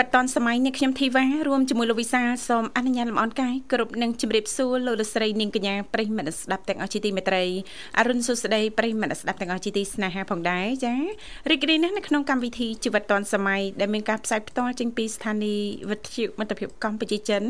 [0.00, 7.44] វិធីជីវិតឌុនសម័យនេះខ្ញុំធីវ៉ារួមជាមួយលោកវិសាលសូមអនុញ្ញាតលំអរកាយគ្រប់នឹងជម្រាបសួរលោកលស្រីនាងកញ្ញាប្រិយមិត្តស្ដាប់ទាំងអស់ជាទីមេត្រី
[7.98, 10.94] អរុនសុស្ដីប្រិយមិត្តស្ដាប់ទាំងអស់ជាទីស្នេហាផងដែរចា
[11.50, 17.42] រីករាយណាស់នៅក្នុងកម្មវិធីជីវិតឌុនសម័យដែលមានការផ្សាយផ្ទាល់ចេញពីស្ថានីយ៍វិទ្យុមិត្តភាពកម្ពុជាចិន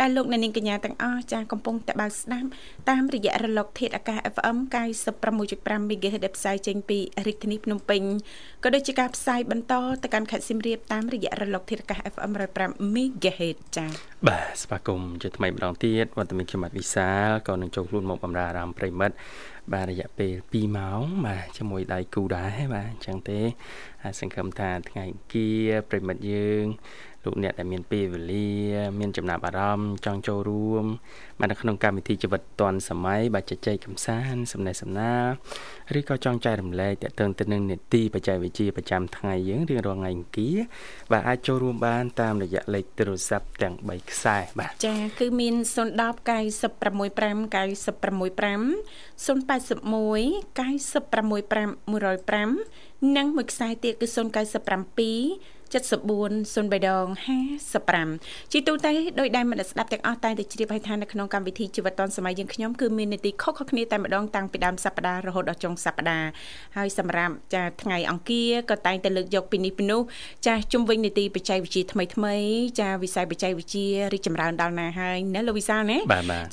[0.00, 2.48] ដែលលោកនាងកញ្ញាទាំងអស់ចាកំពុងតបស្ដាប់
[2.90, 4.56] តាមរយៈរលក ធាតុអាកាស FM
[5.24, 8.02] 96.5 MHz ដែលផ្សាយចេញពីរាជធានីភ្នំពេញ
[8.64, 13.90] ក៏ដូចជាការផ្សាយបន្តទៅកាន់ខេត្តសៀមរាបតាមរយៈរលកធាតុអាកាស FM 105 MHz ចា៎
[14.28, 19.14] បាទស្វាគមន៍ជាថ្មីម្ដងទៀតវត្តមានខ្ញុំបាទវិសាលក៏នឹងចូលខ្លួនមកបម្រើអារម្មណ៍ប្រិមិត្ត
[19.72, 23.40] បាទរយៈពេល2ម៉ោងបាទជាមួយដៃគូដែរបាទអញ្ចឹងទេ
[24.20, 25.48] សង្ឃឹមថាថ្ងៃគៀ
[25.90, 26.64] ប្រិមិត្តយើង
[27.24, 28.48] លោកអ្នកដែលមានពេលវេលា
[29.00, 30.84] មានចំណាប់អារម្មណ៍ចង់ចូលរួម
[31.38, 35.26] បាទនៅក្នុងកម្មវិធីជីវិតឌွန်សម័យបាទជជែកកម្សាន្តសំណេះសំណាល
[35.98, 40.56] ឬក៏ចង់ចែករំលែកតទៅទៅនឹងនេតិបច្ចេកវិទ្យាប្រចាំថ្ងៃយើងរៀងរាល់ថ្ងៃអង្គារ
[41.12, 47.14] បាទអាចចូលរួមបានតាមរយៈលេខទូរស័ព្ទទាំង3ខ្សែបាទចាគឺមាន010 965
[47.54, 48.44] 965
[49.24, 49.64] 081
[50.58, 52.44] 965
[53.04, 57.06] 105និងមួយខ្សែទៀតគឺ097 74 03ដង
[57.78, 66.28] 55ជាទូទៅដោយដែលមិត្តស្ដាប់ទាំងអស់តែងតែជ្រាបហើយថានៅក្នុងកម្មវិធីជីវិតឌុនសម័យយើងខ្ញុំគឺមាននីតិខុសៗគ្នាតែម្ដងតាំងពីដើមសប្ដាហ៍រហូតដល់ចុងសប្ដាហ៍
[66.76, 70.00] ហើយសម្រាប់ចាថ្ងៃអង្គារក៏តែងតែលើកយកពីនេះពីនោះ
[70.46, 72.34] ចាជុំវិញនីតិបច្ចេកវិទ្យាថ្មីថ្មី
[72.80, 75.98] ចាវិស័យបច្ចេកវិទ្យារីកចម្រើនដល់ណាហើយណាលោកវិសាលណា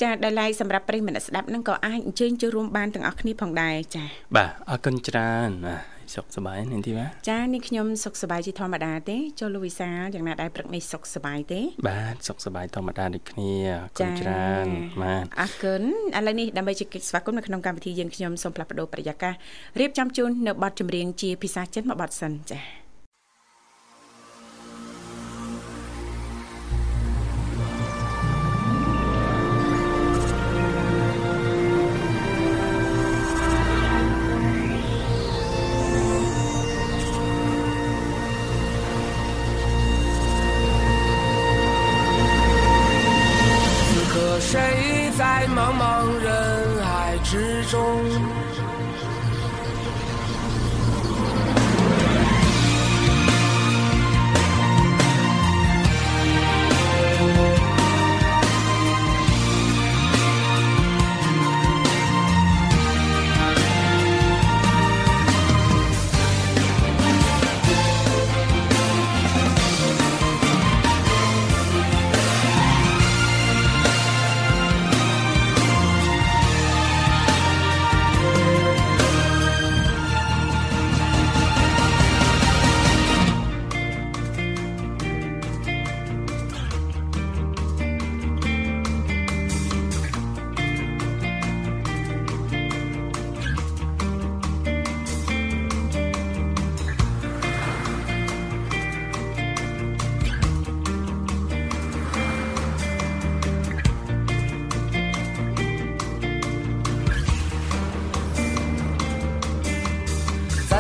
[0.04, 4.04] ចាដែលឡែកសម្រាប់ប្រិយមិត្តស្ដាប់នឹងក៏អាចអញ្ជើញចូលរួមបានទាំងអស់គ្នាផងដែរចា
[4.36, 5.76] បាទអរគុណច្រើនណា
[6.16, 14.68] សុខសប្បាយនាងធីវ៉ាចានេះខ្ញុំសុខសប្បាយជាធម្មតាទេចូលលោកវិសាយ៉ាងណាដែរព្រឹកនេះសុខសប្បាយទេ បាទសុខសប្បាយធម្មតាដូចគ្នាអរគុណច្រើន
[15.04, 15.84] បាទអរគុណ
[16.18, 19.34] ឥឡូវនេះដើម្បីជែកស្វាគមន៍នៅក្នុងកម្មវិធីយើងខ្ញុំសូមផ្លាស់ប្ដូរប្រយាករ
[19.80, 22.81] រៀបចំជូននៅបទចម្រៀងជាភាសាចិនមួយបទសិនចា៎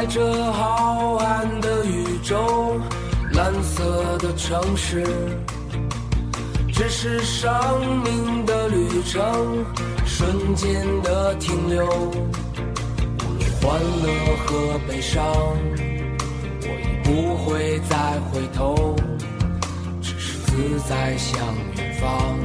[0.01, 2.81] 在这浩瀚的宇宙，
[3.34, 5.06] 蓝色的城市，
[6.73, 9.63] 只是生命的旅程，
[10.03, 11.85] 瞬间的停留。
[11.85, 15.23] 无论欢乐和悲伤，
[16.63, 18.95] 我已不会再回头，
[20.01, 21.39] 只是自在向
[21.77, 22.39] 远方，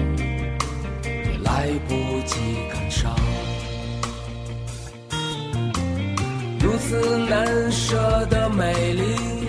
[1.06, 1.94] 也来不
[2.26, 2.69] 及
[6.67, 9.49] 如此难舍的美丽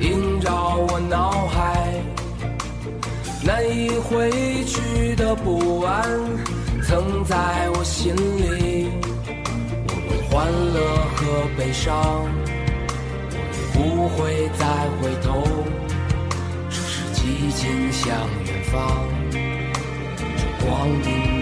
[0.00, 1.94] 萦绕我脑海，
[3.44, 6.04] 难以挥去的不安
[6.82, 7.36] 曾在
[7.70, 8.88] 我心里。
[9.86, 10.80] 无论欢乐
[11.14, 12.26] 和悲伤，
[13.72, 14.66] 我也不会再
[14.98, 15.46] 回头，
[16.68, 18.08] 只是寂静向
[18.44, 19.06] 远方，
[20.36, 21.35] 这光明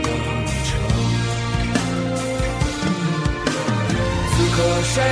[4.54, 4.56] 的。
[4.56, 5.02] 可谁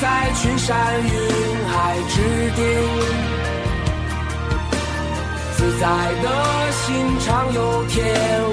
[0.00, 1.10] 在群山云
[1.68, 2.16] 海之
[2.54, 2.62] 巅？
[5.56, 5.86] 自在
[6.22, 6.26] 的
[6.72, 8.00] 心常有天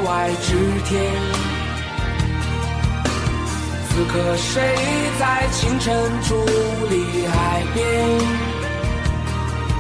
[0.04, 0.56] 外之
[0.86, 0.92] 天。
[3.90, 4.62] 此刻谁
[5.20, 5.94] 在清晨
[6.24, 6.34] 伫
[6.90, 8.10] 立海边，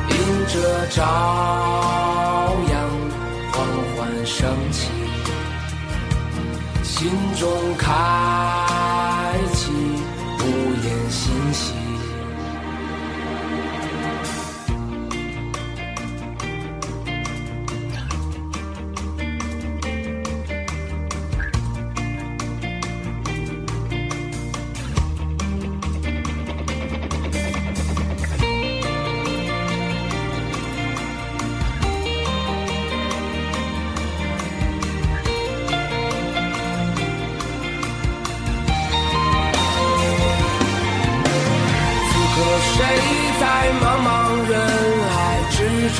[0.10, 0.13] 迎
[0.48, 1.00] 着朝
[2.69, 2.74] 阳
[3.52, 3.56] 缓
[3.96, 4.40] 缓升
[4.72, 4.90] 起，
[6.84, 7.10] 心
[7.40, 7.88] 中开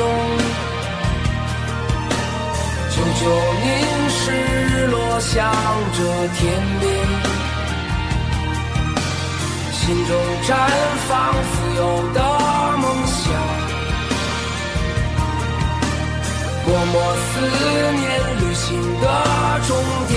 [0.02, 0.08] 中？
[2.90, 3.24] 久久
[3.62, 3.66] 凝
[4.10, 4.22] 视
[4.88, 5.30] 落向
[5.94, 6.00] 着
[6.38, 6.42] 天
[6.80, 6.84] 边，
[9.72, 10.10] 心中
[10.48, 10.50] 绽
[11.08, 11.10] 放
[11.52, 11.80] 自由
[12.14, 12.20] 的
[12.78, 13.22] 梦想。
[16.66, 17.30] 默默思
[18.00, 18.02] 念
[18.40, 18.70] 旅行
[19.02, 19.04] 的
[19.68, 19.70] 终
[20.08, 20.12] 点。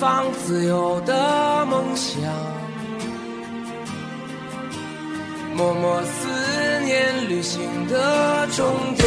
[0.00, 2.20] 放自由的梦想。
[5.56, 9.04] 默默思念旅行的终点。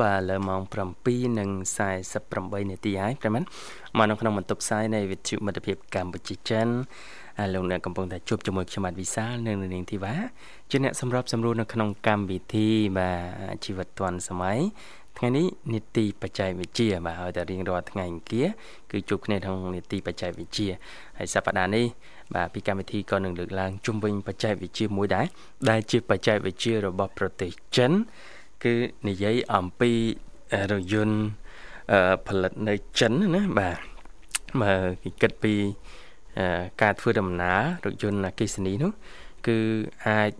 [0.00, 0.62] មុននឹងសោះបាទលើម៉ោង
[2.64, 3.46] 7:48នាទីហើយប្រិមត្ត
[3.96, 6.68] មកនៅក្នុងបន្ទប់ផ្សាយនៃវិទ្យុមិត្តភាពកម្ពុជាចិន
[7.38, 10.14] ហើយលោកអ្នកកំពុងតែជួបជាមួយខ្ញុំបាទវិសាលនិងនាងធីវ៉ា
[10.70, 13.10] ជាអ្នកសម្របសម្រួលនៅក្នុងកម្មវិធីបា
[13.54, 14.58] ទជីវិតឌွန်សម័យ
[15.18, 18.46] ថ្ងៃនេះនីតិបច្ចេកវិទ្យាបាទឲ្យតែរៀងរាល់ថ្ងៃអង្គារ
[18.90, 20.68] គឺជួបគ្នាក្នុងនីតិបច្ចេកវិទ្យា
[21.18, 21.86] ហើយសប្តាហ៍នេះ
[22.34, 25.26] បាទពីកម្មវិធីក៏នឹងលើកឡើងជុំវិញបច្ចេកវិទ្យាមួយដែរ
[25.70, 27.92] ដែលជាបច្ចេកវិទ្យារបស់ប្រទេសចិន
[28.64, 28.74] គឺ
[29.08, 29.92] និយាយអំពី
[30.70, 31.18] រថយន្ត
[31.92, 33.78] អឺផលិតនៅចិនណាបាទ
[34.62, 35.54] បើគេគិតពី
[36.38, 38.92] អឺការធ្វើដំណើររថយន្តអគ្គិសនីនោះ
[39.46, 39.58] គឺ
[40.08, 40.30] អាច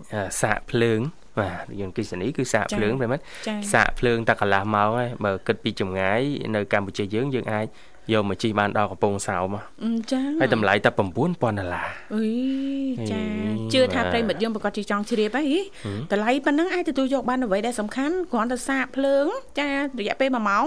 [0.43, 1.01] សាកភ្លើង
[1.39, 6.21] បាទយន្តគិសនីគឺសាកចា៎ភ្លើងប្រិមិត្តចាសាកភ្លើងតែកន្លះម៉ោងហើយបើគិតពីចម្ងាយ
[6.55, 7.67] នៅកម្ពុជាយើងយើងអាច
[8.12, 9.49] យកមកជិះបានដល់កំពង់សោម
[9.85, 12.33] អឺចាហើយតម្លៃតែ9000ដុល្លារអុយ
[13.11, 15.53] ចាអេជឿថាបាទប្រិមិត្តយើងប្រកាសជាចង់ជ្រាបហើយ
[16.12, 19.27] តម្លៃប៉ុណ្ណឹងអាចទទួលយកបានអ្វីដែលសំខាន់គ្រាន់តែសាកភ្លើង
[19.61, 19.69] ចា
[20.00, 20.65] រយៈពេល1ម៉ោង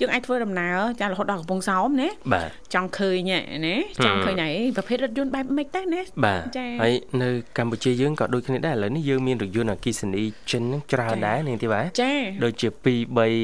[0.00, 12.12] យើងអាចធ្វើដំណើរចារហូតដល់កំពង់សោមណាបាទចង់ឃើញហ៎ណាចង់ឃើញហើយប្រភេទរថយន្តបែបម៉េចដែរណាបាទចា៎ហើយនៅកម្ពុជាយើងក៏ដូចគ្នាដែរឥឡូវនេះយើងមានរថយន្តអគ្គិសនីចិនហ្នឹងច្រើនចា៎ដែរនាងធីវ៉ាចា
[12.44, 12.84] ដូចជា2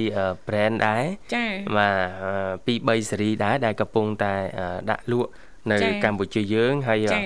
[0.04, 1.04] 3 brand ដែរ
[1.34, 1.44] ចា
[1.76, 1.88] បា
[2.66, 5.30] ទ2 3សេរីដែរដែលកំពុងតែអឺដាក់លក់
[5.70, 7.20] នៅចា៎កម្ពុជាយើងហើយអចា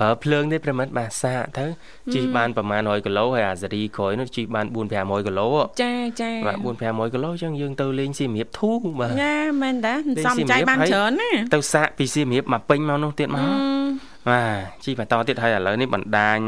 [0.00, 1.66] ប្រើភ្លើងទេប្រិមិត្តបាទសាកទៅ
[2.14, 4.76] ជិះបានប្រហែល100គីឡូហើយអាសេរីក្រោយនោះជិះបាន4
[5.06, 5.48] 500គីឡូ
[5.82, 16.38] ចាចាបាទ4 500គីឡូអញ្ចឹងយើងទៅលេងសៀមរាបធូរបាទណាមែនតាលេងសំសៀមចៃរាបបានហើយច្រើនណាទៅសាកពីសៀមរាបមកពេញមកនោះទៀតមកអឺបាទជីបន្តទៀតហើយឥឡូវនេះបណ្ដាញ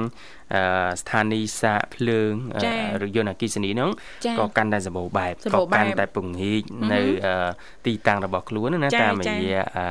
[0.54, 0.62] អឺ
[1.00, 3.90] ស្ថានីយ៍សាកភ្លើងអឺចា៎រថយន្តអគ្គិសនីហ្នឹង
[4.24, 7.50] ចា៎ក៏កាន់តែសម្បូរបែបសម្បូរបែបកាន់តែពង្រីកនៅអឺ
[7.86, 9.86] ទីតាំងរបស់ខ្លួនណាចា៎តាមរចា៎យៈអឺ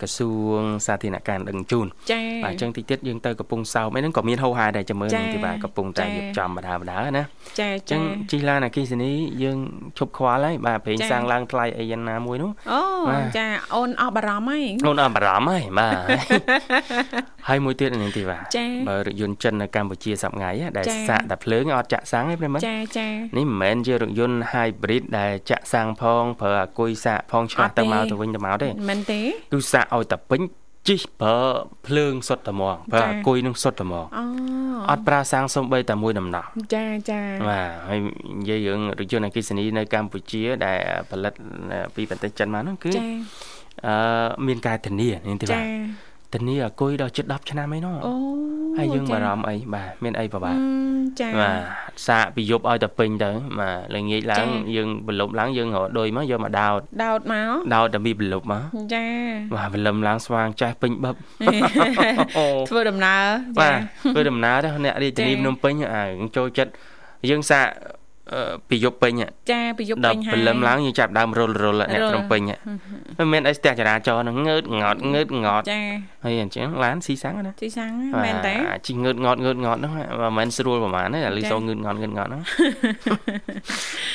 [0.00, 7.22] ក្រសួងសាធារណការដឹងជូនចាបាទអញ្ចឹងតិចទៀតយើងទៅកំពង់សោមអីហ្នឹងក៏មានហោហារដែរចាំមើលចា៎នឹងទីបាទកំពុងតែចា៎រៀបចំបដាបដាណា
[7.60, 9.58] ចាអញ្ចឹចាងជិះឡានអគ្គិសនីយើង
[9.98, 12.80] ឈប់ខ្វល់ហើយបាទប្រេងចា៎សាំងឡើងថ្លៃអីយ៉ាងណាមួយនោះអូ
[13.10, 15.94] បាទចាអូនអស់បារម្ភហើយអូនអត់បារម្ភហើយបាទ
[17.48, 29.20] ហើយមួយទៀតនាងទីបាទចា៎បើរថយន្តចិននៅកម្ពុជាសប្តាហ៍ថ្ងៃដែលចា៎សាកតែភ្លើងអត់ចាក់សាំងទេប្រិមត្តចាចានេះមិនមែនជារថយន្ត hybrid ដែលចាក់សាំងផងប្រើអាគុយសាកផងឆ្លាស់ទៅមកទៅវិញទៅមកទេមែនទេ
[29.52, 30.40] គឺសាកឲ្យតែពេញ
[30.88, 31.38] ជិះប្រើ
[31.86, 34.24] ភ្លើងសុទ្ធតែហ្មងប្រើចា៎អាគុយនឹងសុទ្ធតែហ្មងអូ
[34.90, 36.44] អត់ប្រើសាំងសំបីតែមួយដំណោះ
[36.74, 37.98] ចាចាបាទហើយ
[38.40, 40.78] និយាយរឿងរថយន្តអគ្គិសនីនៅកម្ពុជា ដែល
[41.10, 41.34] ផលិត
[41.94, 43.02] ពីប្រទេសចិនមកហ្នឹងគឺចា
[43.86, 45.64] អឺមានការធានានេះទេបាចាទ
[46.34, 48.14] ធានាអាគុយដល់ជិត10ឆ្នាំអីនោះអូ
[48.78, 50.62] ហើយយើងចាបារម្ភអីបាទមានអីពិបាកអឺ
[51.20, 51.60] ចាបាទ
[52.06, 53.30] សាកពីយប់ឲ្យតែពេញទៅ
[53.60, 58.62] បាទល្ងាចឡើងចា៎យើងបន្លប់ឡើងយើងរកដុយមកយកមកដោតដោតមកដោតតែពីបន្លប់មក
[58.94, 59.04] ចា
[59.54, 61.14] បាទបន្លឹមឡើងស្វាងចាស់ពេញបឹប
[62.68, 63.22] ធ្វើដំណើរ
[63.60, 63.80] បាចាទ
[64.14, 66.04] ធ្វើដំណើរទៅអ្នករាជធានីចា៎ភ្នំពេញអា
[66.36, 66.72] ចូលចិត្ត
[67.30, 67.97] យើងសាកអឺ
[68.68, 72.58] ពីយប់ពេញហ่ะចាពីយប់ដពេល់ញហើយព្រលឹមឡើងយើងចាប់ដើមរុលរុលអ្នករុលភ្នំពេញហ่ะ
[73.18, 75.80] មិនមែនអីស្ទះចរាចរណ៍ហ្នឹងងើតងត់ងើតងត់ចា
[76.24, 77.92] ហើយអញ្ចឹងឡានស៊ីសាំងណាទីសាំង
[78.24, 79.92] មែនទេអាជីងើតងត់ងើតងត់ហ្នឹង
[80.22, 82.42] មិនមែនស្រួលប្រហែលទេតែលឺចា៎សូងើតងត់ងើតងត់ហ្នឹង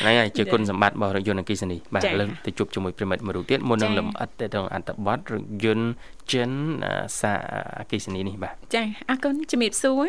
[0.01, 5.87] ហ្នឹងហើយជាគុណសម្បត្តិរបស់រថយន្តអគ្គិសនីបាទចា៎ឥឡូវទៅជួបជាមួយប្រិមិត្តមួយរូបទៀតមុននឹងចា៎លំអិតទៅក្នុងអត្ថបទរថយន្ត
[6.31, 6.51] ចិន
[6.85, 7.33] អឺសា
[7.79, 10.07] អគ្គិសនីនេះបាទចាអរគុណជំរាបសួរ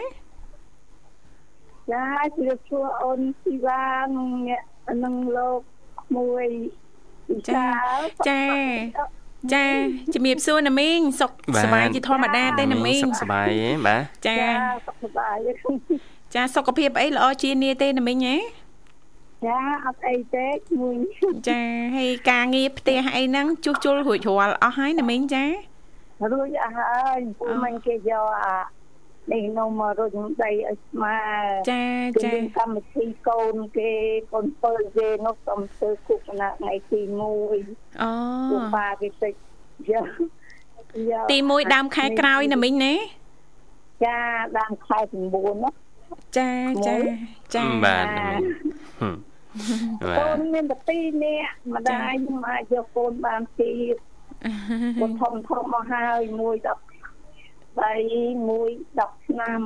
[1.92, 2.04] ចា
[2.36, 3.84] ជម្រាបសួរអូនធីវ៉ា
[4.16, 4.62] និងអ្នក
[5.04, 5.60] នឹងលោក
[6.16, 6.46] មួយ
[7.28, 8.42] វិសាលចា
[9.52, 9.66] ចា
[10.14, 14.52] ជំរាបសួរណាមីងសុខសប្បាយជាធម្មតាទេណាមីងសុខសប្បាយទេបាទចាចា
[14.86, 15.36] សុខសប្បាយ
[16.34, 18.36] ចាសុខភាពអីល្អជានាទេណាមីងហ៎
[19.46, 20.46] ចាអត់អីទេ
[20.80, 20.96] មួយ
[21.48, 21.60] ចា
[21.96, 25.44] ហើយការងារផ្ទះអីហ្នឹងជួសជុលរួចរាល់អស់ហើយណាមីងចា
[26.32, 28.56] រួចអស់ហើយពូមិនគេយកអា
[29.32, 31.18] នេះនំមករុញដីឲ្យស្មើ
[31.70, 31.84] ចា
[32.16, 33.92] គេចាមានកម្មវិធីកូនគេ
[34.32, 37.30] កូនពើគេនោះកំធ្វើគុកណាថ្ងៃទី1អូ
[38.50, 39.34] ពូប៉ាគេតិច
[39.90, 40.06] យក
[41.10, 42.94] យកទី1ដើមខែក្រោយណាមីងណា
[44.04, 44.18] ចា
[44.58, 44.98] ដើមខែ
[45.32, 45.70] 9ណា
[46.38, 46.50] ចា
[46.86, 46.96] ចា
[47.54, 48.42] ចាបាទណាមីង
[49.00, 49.16] ហឹម
[50.06, 53.96] បាកូទនមានតែ2នាក់ម្ដាយខ្ញុំអាចយកកូនបានទៀត
[55.00, 56.93] កូនធំធំមកហើយមួយ10
[57.82, 59.60] 3មួយ10ឆ្នាំ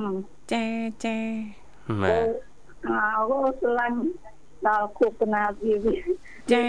[0.53, 0.65] ចា
[1.05, 1.19] ចា
[2.01, 2.23] បាទ
[2.87, 3.99] អើស្រឡាញ់
[4.67, 5.95] ដល់គុកណាវាវា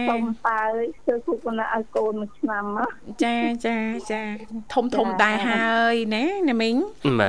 [0.08, 0.62] សុំតើ
[1.04, 2.86] ធ្វើគុកណាឲ្យកូនមួយឆ្នាំណា
[3.24, 3.78] ចាចា
[4.12, 4.22] ចា
[4.74, 6.76] ធំធំដែរហើយណាណាមីង
[7.20, 7.28] បា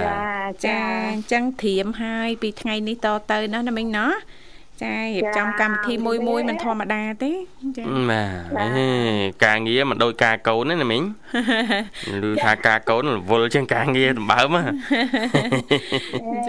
[0.49, 0.79] ទចា
[1.11, 4.05] អញ្ចឹងត្រៀមហើយពីថ្ងៃនេះតទៅណាណាមីងណា
[4.83, 7.31] ចារៀបចំកម្មវិធីមួយមួយមិនធម្មតាទេ
[7.77, 8.88] ចាបាទអេ
[9.45, 11.03] ការងារមិនដូចការកូនទេណាមីង
[12.23, 14.71] ឮថាការកូនរវល់ជាងការងារដំបើមហ៎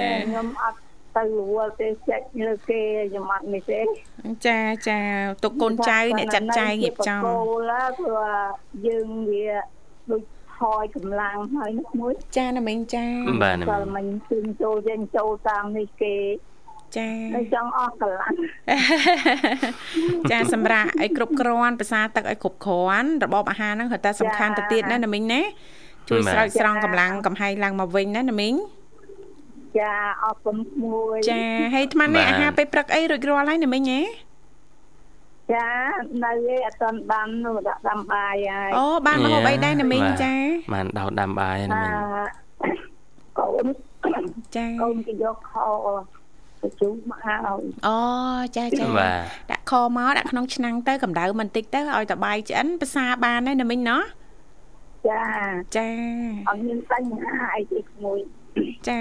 [0.01, 0.77] ចាខ្ញុំអត់
[1.17, 3.81] ទៅរវល់ទេចេញលើគេខ្ញុំអត់នេះទេ
[4.47, 4.99] ចាចា
[5.45, 7.39] ទុកកូនចៅអ្នកចាត់ចែងរៀបចំគោ
[7.71, 8.27] ឡាព្រោះ
[8.87, 9.49] យើងវា
[10.11, 10.23] ដូច
[10.59, 13.07] ថយកម្លាំងហើយនោះមួយចាណាមីងចា
[13.43, 16.15] បាទណាមីក៏ងមិនជិញចូលយើងចូលតាមនេះគេ
[16.97, 18.33] ចានៅចង់អស់កម្លាំង
[20.31, 25.43] ចាសម្រាប់ឲ្យគ្រប់គ្រាន់ភាសាទឹកឲ្យគ្រប់គ្រាន់របបអាហារហ្នឹងគឺតែសំខាន់ទៅទៀតណាណាមីងណា
[26.09, 28.55] ជួយស្រោចស្រង់កម្លាំងកំហែងឡើងមកវិញណាណាមីង
[29.79, 31.43] ចាអរគុណមួយចា
[31.75, 34.01] ហើយអាត្មានេះអាហារពេលព្រឹកអីរួចរាល់ហើយណាមីងហ៎
[35.55, 35.69] ចា
[36.25, 40.35] នៅឯអត់ទាន់បាននោះដាក់ដាំបាយហើយអូបានមកហូបអីដែរណាមីងបាទចា
[40.75, 41.95] បានដោតដាំបាយណាថាមីង
[43.39, 43.67] កូន
[44.57, 45.67] ចាកូនគេយកខោ
[46.63, 47.97] ទៅជូរមកហើយអូ
[48.57, 54.03] ចាចាបាទដាក់ខមកដាក់ក្នុងឆ្នាំងទៅកម្ដៅបន្តិចទៅឲ្យតបាយឆ្អិនភាសាបានហើយណាមីងណោះ
[55.09, 55.25] ចា
[55.77, 55.89] ចា
[56.49, 58.19] អត់មានបញ្ហាអីទេក្មួយ
[58.89, 59.01] ចា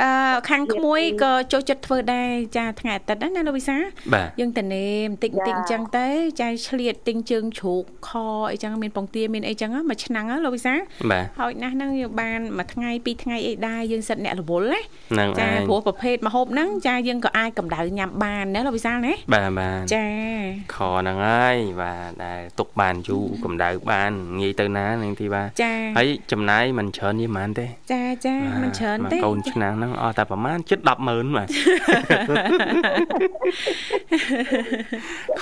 [0.00, 0.08] អឺ
[0.48, 3.76] ខាងក្មួយក៏ចូលចិត្តធ្វើដែរចាថ្ងៃអាទិត្យណាណាលោកវិសា
[4.14, 6.06] បាទយើងតនេបន្តិចបន្តិចអញ្ចឹងទៅ
[6.40, 8.10] ចាឆ្លៀតទិញជើងជ្រូកខ
[8.52, 10.74] អីចឹងមានពងទាមានអីចឹងមួយឆ្នាំងលោកវិសា
[11.10, 14.80] បាទហើយណាស់ហ្នឹងយើងបានមួយថ្ងៃពីរថ្ងៃអីដែរយើងសិតអ្នករវល់ណា
[15.12, 20.06] ហ្នឹងចាឯងព្រោះប្រភេទម្ហូបហ្នឹងចាយើងក៏អាចកម្ដៅញ៉ាំបានណាលោកវិសាលណាបាទបាទចា
[20.74, 31.48] ខហ្នឹងហើយបាទដែលទុកបានយូរកម្ដៅបានងាយទៅណានឹងទីបាទចាហើយចំណាយមិនច្រើននេះប៉ុន្មានទេចាចាមិនច្រើនបាទទេកូនឆ្នាំងហ្នឹងអស់តែប្រហែលជិត100000បាទ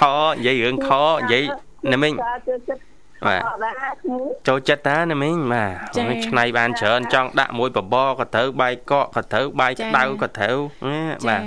[0.00, 0.02] ខ
[0.32, 1.44] និយាយរឿងខនិយាយ
[1.92, 2.82] ណាមីងចាចូលចិត្ត
[3.26, 5.64] បាទអត់ដែរក្មួយចូលចិត្តតាណាមីងបា
[5.96, 10.56] ទមិនឆ្នៃបានច្រើនចង់ដាក់មួយបបរក៏ត្រូវបាយកកក៏ត្រូវបាយក្តៅក៏ត្រូវ
[10.88, 11.42] ណាបាទ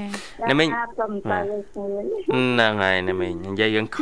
[0.50, 4.00] ណាមីងចាសុំទៅក្មួយហ្នឹងហើយណាមីងនិយាយរឿងខ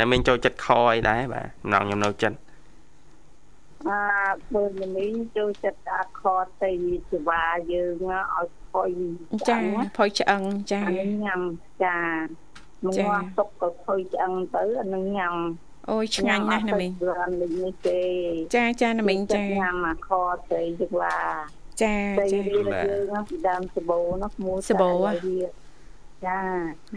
[0.00, 2.36] ណាមីងចូលចិត្តខអីដែរបាទម្ដងខ្ញុំនៅចិត្ត
[3.88, 4.00] អា
[4.54, 4.64] បើ
[4.96, 6.22] មីងចូលចិត្តអាខ
[6.62, 6.70] ទៅ
[7.10, 8.90] សេវាយើងឲ្យខុយ
[9.48, 9.58] ចា
[9.96, 11.40] ផុយឆ្អឹងចាអានឹងញ៉ាំ
[11.84, 11.98] ចា
[12.84, 15.34] មកចាងាស់ទុកក៏ខុយឆ្អឹងទៅអានឹងញ៉ាំ
[15.90, 18.00] អូយឆ្ងាញ់ណាស់ណាមីងរាននេះនេះទេ
[18.56, 20.10] ចាចាណាមីងចាញ៉ាំអាខ
[20.52, 21.16] ទៅសេវា
[21.82, 25.12] ចាទៅចាវាយើងពីដើមសបោនោះមួយសាបូហ៎
[26.26, 26.38] ចា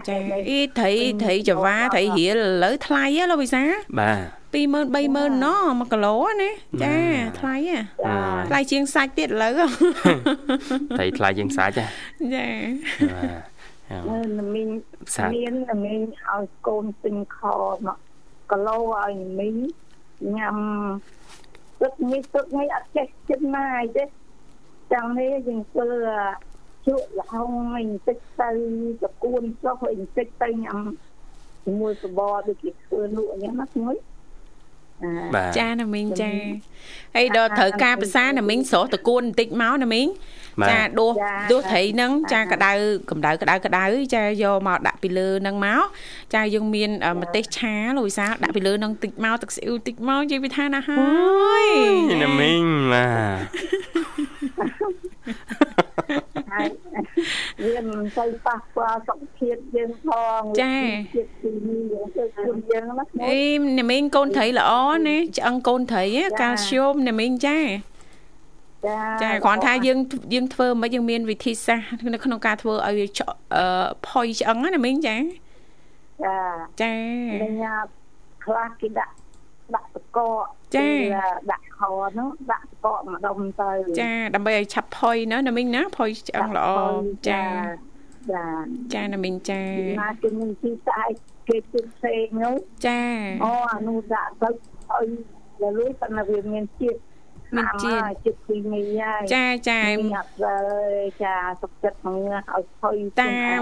[0.07, 0.17] ចា
[0.49, 3.63] អីត្រីត្រីចង្វាត្រីរៀលឥឡូវថ្លៃហ៎លោកវិសា
[3.99, 6.49] បាទ20000 30000ណោះ1គីឡូណា
[6.83, 8.15] ចាបាទថ្លៃហ៎ចា
[8.49, 9.53] ថ្លៃជាងសាច់ទៀតឥឡូវ
[10.97, 11.85] ត្រីថ្លៃជាងសាច់ហ៎
[12.35, 12.47] ចា
[14.07, 14.69] បាទនៅមីង
[15.15, 17.39] សាច់មាននៅមីងឲ្យកូនទិញខ
[17.85, 17.97] មក
[18.51, 19.55] គីឡូឲ្យមីង
[20.37, 20.57] ញ៉ាំ
[21.81, 24.03] ទឹកនេះទឹកនេះអត់ចេះចិត្តណាយទេ
[24.93, 25.89] ចាំនេះយើងធ្វើ
[26.87, 28.49] ជក់លហុងបន្តិចទៅ
[29.03, 30.85] តកួនចុះបន្តិចទៅញ៉ាំ
[31.65, 33.95] ជាមួយសបរដូចគេធ្វើលក់អញ្ចឹងណាមួយ
[35.03, 36.31] អាបាទចាណាមីងចា
[37.15, 40.07] ហើយដល់ត្រូវការភាសាណាមីងស្រស់តកួនបន្តិចមកណាមីង
[40.61, 41.13] បាទចាដួស
[41.51, 42.71] ដួសត្រីហ្នឹងចាក្តៅ
[43.09, 45.83] កម្ដៅក្តៅក្តៅចាយកមកដាក់ពីលើហ្នឹងមក
[46.33, 51.03] ចាយើងមានអឺម្ទេសឆាលោកវិសាលដាក់ពីលើហ្នឹងតិចមកទឹកស៊ីអ៊ូតិចមកនិយាយពីថាណាហើ
[51.63, 51.65] យ
[52.23, 53.05] ណាមីងបា
[55.61, 55.62] ទ
[56.51, 56.67] ហើយ
[57.63, 60.07] វាមិនសូវប៉ះពាល់សុខភាពយើងផ
[60.39, 63.43] ងជាតិទីនេះយើងទៅជុំយើងណាអី
[63.79, 64.71] ណាមីងកូនត្រីល្អ
[65.07, 66.05] ណាឆ្អឹងកូនត្រី
[66.41, 67.59] កាល់ស្យូមណាមីងចា
[68.85, 69.99] ចាចាគ្រាន់ថាយើង
[70.33, 75.15] យើងធ្វើមិនយើងមានវិធីសាស្ត្រនៅក្នុងការធ្វើឲ្យវាឆក់អឺផុយឆ្អឹងណាមីងចា
[76.23, 76.37] ចា
[76.81, 76.93] ចា
[77.41, 77.85] មានញ៉ាំ
[78.43, 79.13] ខ្លះគេដាក់
[79.75, 80.43] ដាក់តកក
[80.75, 80.89] ចា
[81.51, 81.79] ដាក់ខ
[82.19, 83.71] នោះដាក់តកកម្ដុំទៅ
[84.01, 86.69] ចាដើម្បីឲ្យឆាប់ផុយណាណាមីងណាផុយឆ្អឹងល្អ
[87.29, 87.43] ចា
[88.31, 88.45] ចា
[88.93, 89.63] ចាណាមីងចា
[90.01, 91.13] ណាគេមានទីស្អែក
[91.47, 92.55] គេជិះផ្សេងនោះ
[92.87, 93.01] ចា
[93.43, 95.05] អូអានោះដាក់ទៅឲ្យ
[95.61, 96.99] លលួយប៉ុន្តែវាមានជាតិ
[97.57, 100.57] មានជាតិជាតិពីមីហើយចាចាញ៉ាំទៅ
[101.23, 103.61] ចាសុខចិត្តមកឲ្យផុយតាម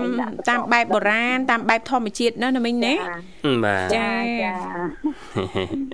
[0.50, 2.94] តាមបែបបុរាណតាមបែបធម្មជាតិណាណាមីងណា
[3.66, 4.12] បាទចា
[4.44, 4.54] ចា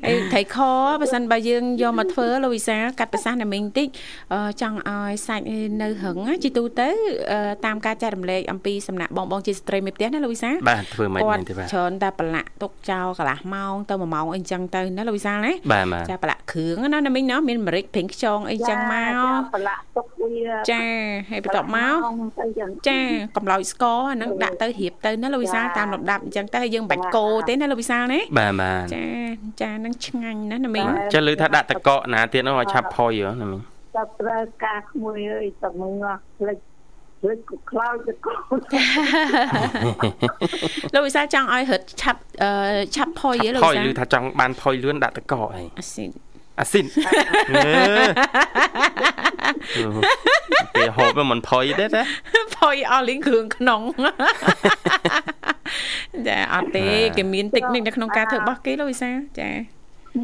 [0.06, 0.58] អីត្រីខ
[1.02, 3.88] បើសិនបើយើងយកមកធ្វើលោកវិសាលកាត់ប្រសាសន៍ណាមីងតិច
[4.34, 5.46] អឺចង់ឲ្យសាច់
[5.82, 6.90] នៅរឹងណាជីទូទៅ
[7.32, 20.34] អឺតាមការចែករំលែកអំពីសំណាក់បងបងជាស្ត្រីមេផ្ទះណាលោកវិសាលបាទធ្វើមិនគាត់មែនទេបាទច្រើនតែប្រឡាក់ទុកចោលកន្លះម៉ោងទៅ1ម៉ោងអីចឹងទៅណាលោកវិសាលណាបាទបាទចាប្រឡាក់គ្រឿងណាណាមីងណាមានម្រេចព្រីងខ្យងអីចឹងមកប្រឡាក់ទុកវា
[20.72, 20.84] ចា
[21.30, 21.96] ហើយបន្ទាប់មក
[22.40, 23.00] ទៅចឹងចា
[23.36, 29.06] កំឡោចស្ករអាហ្នឹងដាក់ទៅរៀបទៅណាលោកវិសាលតាមលំដាប់អញ្ចឹងទៅហើយយើងមិនបាច់កូរទេណាលោកវិសាលណាបាទបាទចា
[29.62, 33.62] ចាហ្នឹងឆ្ងាញ់ណាស់ណាមីងចេះលឺថាដាក់តកកណាទៀតនោះឲ្យឆាប់ផុយហ៎ណាមីង
[33.96, 35.96] តែប្រើការក្មួយអើយតែងង
[36.38, 36.58] ផ្លេច
[37.22, 38.60] ផ្លេចក៏ខ្លោចទៅកូន
[40.94, 42.50] លោកវិសាលចង់ឲ្យរឹតឆាប់អឺ
[42.96, 46.10] ឆាប់ផុយហ៎លោកផុយវិសាលលឺថាចង់បានផុយលឿនដាក់តកកអីអាស៊ីន
[46.60, 46.86] អាស៊ីន
[50.76, 52.04] ពេលហូបមិនផុយទេតា
[52.58, 53.82] ផុយអស់លីងគ្រឿងក្នុង
[56.28, 56.86] ចាអត់ទេ
[57.18, 59.50] គេមានតិចនិចនៅក្នុងការធ្វើរបស់គេលោកវិសាលចា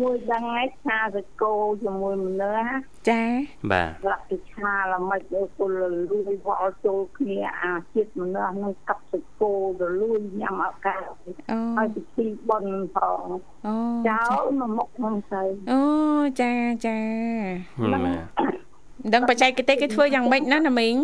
[0.01, 1.53] មួយដឹងហើយឆាសាច់គោ
[1.83, 2.67] ជាមួយមនុស្សណា
[3.09, 3.23] ចា
[3.71, 5.71] បាទស្រាប់ពីឆាល្មិចទៅពល
[6.11, 10.95] លួយវល់ចូលគ្នាអាជាតិមនុស្សនឹងកាប់សាច់គោទៅលួយញ៉ាំអកា
[11.51, 13.25] អូហើយពិធីបុណ្យផង
[13.67, 13.73] អូ
[14.09, 15.81] ចោលមកមុខហ្នឹងទៅអូ
[16.41, 16.53] ចា
[16.85, 16.99] ចា
[17.81, 18.15] បាទមិន
[19.13, 20.95] ដឹងបច្ចេកទេសគេធ្វើយ៉ាងម៉េចណាណាមីង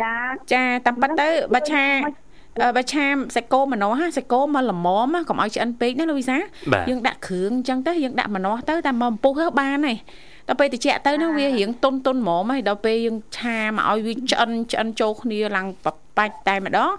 [0.00, 0.14] ចា
[0.52, 2.21] ចាតាមពិតទៅបើឆាអឺ
[2.76, 6.36] បើឆាសាច់គោម្នាស់ណាសាច់គោមកល្មមណាកុំឲ្យឆ្អិនពេកណាលោកវិសា
[6.72, 9.98] បាទយើងដាក់គ្រឿងអញ្ចឹងទៅយើងដាក់ម្នាស់ទៅតាមមកអំពុះទៅបានហើយ
[10.48, 15.86] ដល់ពេលតិចទៅនោះវារៀងតុនតុនហ្មងហើយដល់ពេលយើងឆាមកឲ្យវាឆ្អិនឆ្អិនចូលគ្នាឡើងប
[16.18, 16.90] បាច់តែម្ដង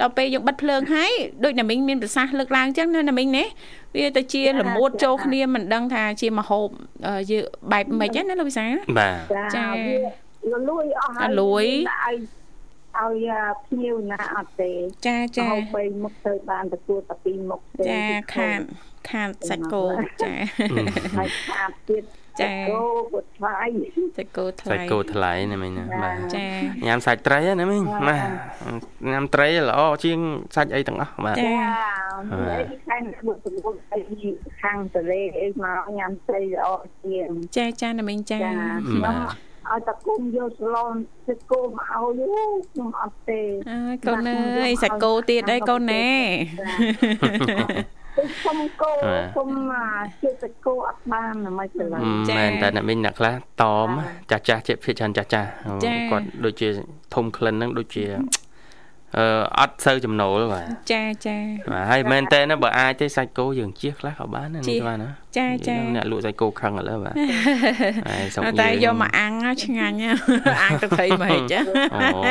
[0.00, 1.10] ដល់ពេលយើងបិទភ្លើងហើយ
[1.44, 3.44] ដូចណាមីងមានប្រសាសន៍លើកឡើងអញ្ចឹងណាណាមីងណា
[3.96, 6.68] វាទៅជាលមួតចូលគ្នាមិនដឹងថាជាមហូប
[7.30, 8.66] យើងបែបម៉េចណាលោកវិសា
[8.98, 11.66] បាទចាវាលួយអស់ហើយលួយ
[12.98, 14.70] ឲ្យឲ្យភ្ញៀវណាអត់ទេ
[15.06, 18.02] ចាចាហូបបីមុខទៅបានទទួលតែពីរមុខទេចា
[18.34, 18.60] ខាត
[19.10, 19.84] ខាតសាច់គោ
[20.22, 20.32] ចា
[21.18, 22.04] ហើយខាតទៀត
[22.40, 23.58] ចាគោពុតថ្លៃ
[24.16, 26.46] សាច់គោថ្លៃសាច់គោថ្លៃណាមិញណាបាទចា
[26.86, 28.28] ញ៉ាំសាច់ត្រីណាមិញបាទ
[29.10, 30.18] ញ៉ាំត្រីល្អជាង
[30.54, 31.56] សាច់អីទាំងអស់បាទចាចា
[32.70, 34.00] អីខាងបុកបុកអី
[34.62, 36.68] ខាងតលេអីមកញ៉ាំត្រីល្អ
[37.04, 38.52] ជាងចាចាណាមីងចាចា
[38.88, 40.94] ខ្ញុំ ឲ្យតគុំយកស្លន
[41.28, 46.08] ទឹកគោមកឲ្យខ្ញុំអត់ទេអើយកូនអើយសាច់គោទៀតអីកូនណែ
[48.16, 48.92] ទៅសុំគោ
[49.36, 49.48] សុំ
[50.22, 51.88] ជាទឹកគោអត់បានមិនឆ្លើយ
[52.38, 53.88] មែនតែអ្នកមិញអ្នកខ្លះតម
[54.30, 55.48] ចាស់ចាស់ជាភិកច្រើនចាស់ចាស់
[56.10, 56.68] គាត់ដូចជា
[57.14, 58.04] ធំក្លិនហ្នឹងដូចជា
[59.16, 59.24] អឺ
[59.58, 61.36] អត់សូវចំណូលបាទចាចា
[61.72, 67.14] បាទហើយមែនតើណាបើអាចទេសាច់គោយើងជៀសខ្លះក៏បានដែរជៀនេះសបាទណាចាចាអ្នកលក់សាច់គោខឹងឥឡូវបាទ
[68.08, 70.10] ហើយសុំតែយើងយកមកអាំងណាឆ្ងាញ់ណា
[70.62, 71.54] អាំងទៅព្រៃមកហិច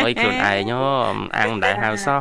[0.05, 0.53] អូយខ្លួនឯងហ៎
[1.37, 2.19] អាំងមិនដែលហៅសោះ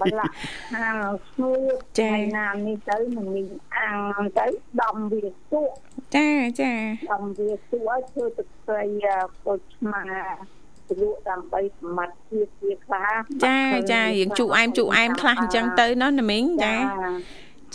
[0.00, 0.34] បលាក់
[0.74, 3.46] ហាលស្ងួតថ្ងៃណានេះទៅនឹងមាន
[3.78, 4.46] អាំងទៅ
[4.82, 5.72] ដំវាជក់
[6.16, 6.72] ចាចា
[7.12, 8.84] ដំវាជក់ឲ្យធ្វើទឹកស្រី
[9.44, 10.04] ពុជឆ្មា
[11.02, 13.12] លក់ដើម្បីសម្បត្តិជាជាខ្លះ
[13.46, 13.60] ចា
[13.92, 16.74] ចារៀងជូអែមជូអែមខ្លះអញ្ចឹងទៅណាណាមីងចា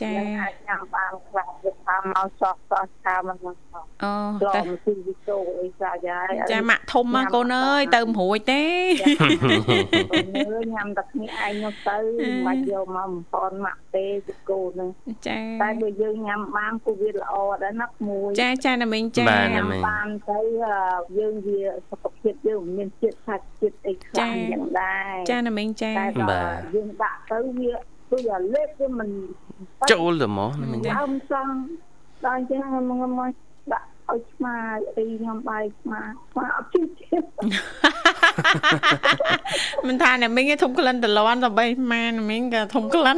[0.01, 8.63] ចាអាចញ៉ាំបានខ្លះវាថាមកសោះសោះថាមិនមកសោះអូចូលតែមកទីវិចូលអីសាយាយចាម៉ាក់ធំមកកូនអើយទៅមិនរួចទេ
[10.49, 14.89] មើលញ៉ាំតែគ្នាឯងនោះទៅមិនបាច់យកមកបំផន់ម៉ាក់ទេទីគោនឹង
[15.27, 20.39] ចាតែបើយើងញ៉ាំបានគូវាល្អដែរណាក្មួយចាចាណាមីងចាបាទញ៉ាំបានទៅ
[21.19, 27.73] យើងវាសុខភាពយើងមានជាតិសាច់ជាតិអីខ្លាំងយ៉ាងដែរចាណាមីងចាតែដល់យើងដាក់ទៅវា
[28.11, 29.09] គឺអាលេបវាមិន
[29.91, 31.53] ចូលទៅហ្មងណាមិញដើមសង
[32.25, 33.31] ដល់អញ្ចឹងមកមក
[33.73, 34.55] ដាក់ឲ្យឆ្មា
[34.97, 35.99] អីខ្ញុំបាយឆ្មា
[36.31, 37.23] ឆ្មាអត់ជិះទៀត
[39.87, 43.17] មិនថាណាមីងឯងធំក្លិនតលន់ទៅបីម៉ាណាមីងក៏ធំក្លិន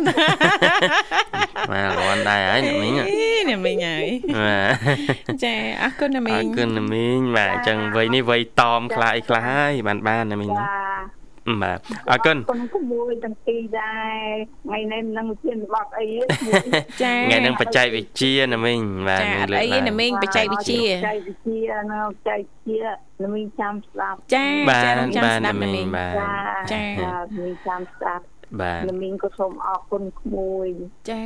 [1.72, 4.10] បាទរាន់ដែរហើយណាមិញអីណាមីងហើយ
[4.42, 11.17] បាទចាអរគុណណាមីអងរគុណណាមីងបាទអញ្ចឹងវ័យនេះវ័យតមខ្លះអីខ្លះហើយបានបានណាមីងចា
[11.64, 11.80] បាទ
[12.12, 16.08] អរគុណគុណក្មួយទាំងពីរដែរថ្ងៃនេះនឹងជាបត់អី
[17.02, 22.86] ចាថ្ងៃហ្នឹងបច្ចេកវិទ្យាណាមីងបាទចាមីងអត់លើកអីឡើងណាមីងបច្ចេកវិទ្យាបច្ចេកវិទ្យានៅបច្ចេកវិទ្យា
[23.22, 28.24] នឹងមានចាំស្ដាប់ចាបាទចាខ្ញុំចាំបាទស្ដាណាប់ណាមីមីងងបាទចាចាមានចាំស្ដាប់
[28.62, 30.68] បាទនឹងមានក៏សូមអរគុណក្មួយ
[31.10, 31.24] ចា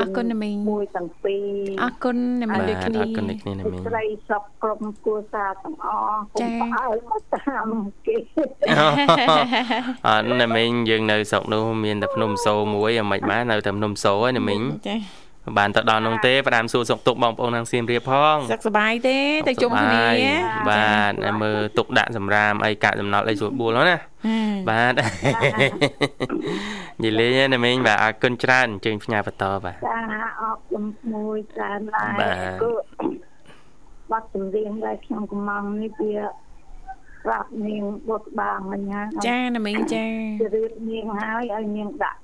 [0.00, 7.68] អរគុណណាមីងមួយទាំងពីរអរគុណណាមីងបាទដូចគ្នាអរគុណនេះគ្នាណាមីងស្រីសពក្រុមគូសាទាំងអស់កុំផ្អើលមកតាម
[8.06, 8.16] គេ
[10.06, 14.96] អត់ណាមីងយើងនៅស្រុកនោះមានតែភ្នំសូមួយអាមិនបាននៅតែភ្នំសូហើយណាមីងចា
[15.58, 20.06] បានទៅដល់នោះទេផ្ដាំសួរសុកទុកបងប្អូនខាងសៀមរាបផងសុខសប្បាយទេទៅជុំគ្នា
[20.70, 23.98] បាទហើយមើលទុកដាក់សម្រាមអីកាក់សំណល់អីស្រួលបួលហ្នឹងណា
[24.70, 24.92] បាទ
[27.02, 29.98] និយាយលេងណាមីងបាទអរគុណច្រើនអញ្ជើញផ្ញើបន្តបាទចា
[30.40, 32.70] អរគុណមួយច្រើនដែរបាទគឺ
[34.10, 36.16] បាត់ចម្រៀងដែលខ្ញុំកំងនេះវា
[37.24, 40.06] ប្រាប់នាងបុត្របាមិញណាចាណាមីងចា
[40.40, 42.20] ជរៀបនាងហើយឲ្យនាងដាក់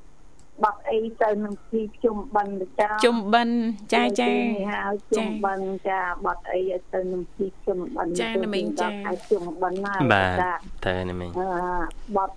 [0.63, 3.59] បាត់អីទៅនឹងទីជុំបិណ្ឌចាជុំបិណ្ឌ
[3.95, 4.31] ចាចា
[4.73, 10.53] ហើយជុំបិណ្ឌចាបាត់អីឲ្យទៅនឹងទីជុំបិណ្ឌចាណាមីងចាឲ្យជុំបិណ្ឌណាបាទចា
[10.87, 11.49] តើណាមីងអឺ
[12.17, 12.35] បាត់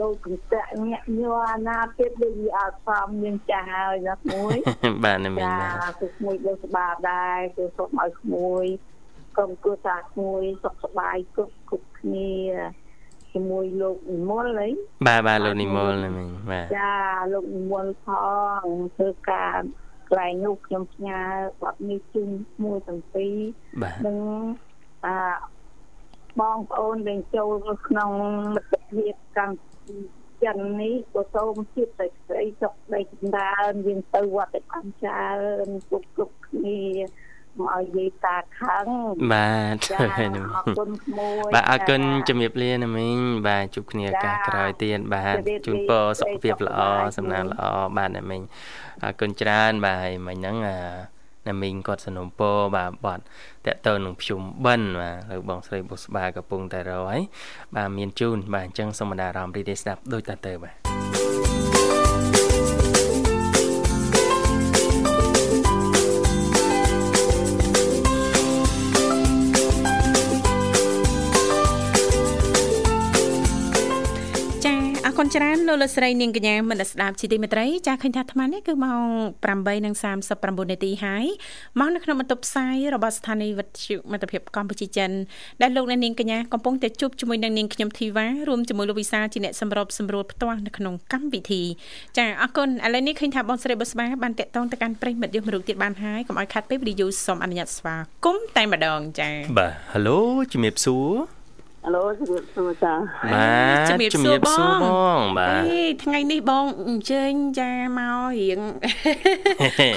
[0.00, 4.56] លោកកន្តាក់ញាក់ញ័រអាណាទៀតដូចវាអត់សមនាងចាស់ហើយណាមួយ
[5.04, 8.64] បាទណាមីងចាបាទគឺក្មួយដូចស្បាដែរគឺសុំឲ្យក្មួយ
[9.36, 12.32] ក្រុមគ្រួសារក្មួយសុខសប្បាយគ្រប់គ្រប់គ្នា
[13.32, 14.68] ជាមួយលោកនិមលអី
[15.06, 16.94] បាទបាទលោកនិមលណាមីងបាទចា
[17.32, 18.06] លោកនិមលផ
[18.62, 18.66] ង
[18.96, 19.58] ធ្វើការ
[20.08, 21.20] កន្លែងនោះខ្ញុំផ្ញើ
[21.62, 22.30] បាត់នេះជូន
[22.64, 23.36] មួយទាំងពីរ
[23.82, 24.18] បាទនឹង
[25.06, 25.16] អា
[26.40, 27.54] បងប្អូនដែលចូល
[27.88, 28.10] ក្នុង
[28.54, 29.98] មិត្តភាពកម្ពុជា
[30.44, 35.30] ចិននេះក៏សូមជៀបតែស្រីសុខដីចម្រើនយើងទៅវត្តបានច្រើ
[35.64, 36.80] នគ្រប់គ្រប់គ្នា
[37.58, 38.86] មកឲ្យយាយតាខឹង
[39.32, 45.36] បាទចាណាមីងអរគុណក្មួយបាទអរគុណជំរាបលាណាមីងបាទជួបគ្នាឱកាសក្រោយទៀតបាទ
[45.66, 46.80] ជូនពរសុខភាពល្អ
[47.16, 47.62] សំណាងល្អ
[47.96, 48.42] បាទណាមីង
[49.02, 50.76] អរគុណច្រើនបាទហើយមិញហ្នឹងអា
[51.48, 53.22] ណាមីងគាត់สนុំពរបាទបត់
[53.66, 57.20] តកតើនឹងភ្ជុំបិណ្ឌបាទលើបងស្រីបុស្បាកំពុងតែរកហើយ
[57.76, 60.89] បាទមានជូនបាទអញ្ចឹងសូមបណ្ដាអារម្មណ៍រីករាយស្ដាប់ដូចតទៅបាទ
[75.22, 79.06] គុណច្រើនលោកលស្រីនាងកញ្ញាមនស្ដាប់ជីទីមេត្រីចាឃើញថាអាត្មានេះគឺម៉ោង
[79.68, 81.24] 8:39នាទីហើយ
[81.78, 85.10] មកនៅក្នុងបន្ទប់ផ្សាយរបស់ស្ថានីយ៍វិទ្យុមិត្តភាពកម្ពុជាចិន
[85.62, 91.62] ដែលលោកនាងកញ្ញាកំពុងតែជួបជាមួយនឹងនាងខ្ញុំធីវ៉ារួមជាមួយលោកវិសាជាអ្នកសម្របសម្រួលផ្ទាល់នៅក្នុងកម្មវិធី
[92.18, 100.18] ចាអរគុណឥឡូវនេះឃើញថាបងស្រីបុស្បាបានតាក់ទងទៅកាន់ប្រិយមិត្តយុវរូបទៀតបានហើយកុំឲ្យខាត់ពេលវីដេអូសូមអនុញ្ញាតស្វាគមន៍តែម្ដងចាបាទ Halo
[100.52, 101.39] ជំរាបសួរ
[101.87, 102.93] អាឡូជំរាបសួរចា
[103.33, 108.59] បាទជំរាបសួរបងបាទ អេថ្ងៃនេះបងអញ្ជើញចាមករៀង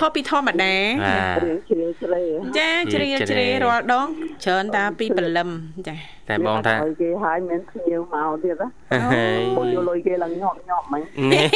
[0.01, 2.23] ខុសពីធម្មតា បាទ រឿងជ្រាលជ្រៅ
[2.59, 4.07] ចាជ្រាលជ្រេរាល់ដង
[4.45, 5.49] ច្រើនតាពីព្រលឹម
[5.89, 5.97] ចា
[6.29, 11.47] តែបងថា ឲ្យគេហើយមានភ្ញៀវមកទៀតណា ហើយ ពួកយកលុយគេឡើងញាប់ញាប់ហ្មង នេះ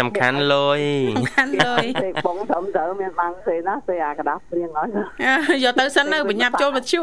[0.00, 0.82] សំខាន់លុយ
[1.16, 4.88] សំខាន់លើយ ទេបងត្រឹមត្រូវមានបានទេណាទេអាกระดาษព្រៀងហើយ
[5.26, 7.02] អើយកទៅសិនទៅបញ្ញាប់ចូលមធ្យុ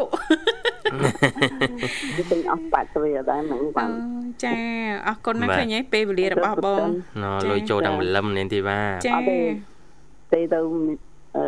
[1.81, 1.82] គេ
[2.30, 4.54] ទិញអស់បាច់ទ្វាដែរហ្មងបាអូនចា
[5.08, 6.86] អរគុណណាស់ឃើញហើយពេលវេលារបស់បង
[7.22, 9.38] ណលុយចូលដល់ម្លឹមនាងធីវ៉ាចាទេ
[10.52, 10.60] ទៅ
[11.36, 11.46] អឺ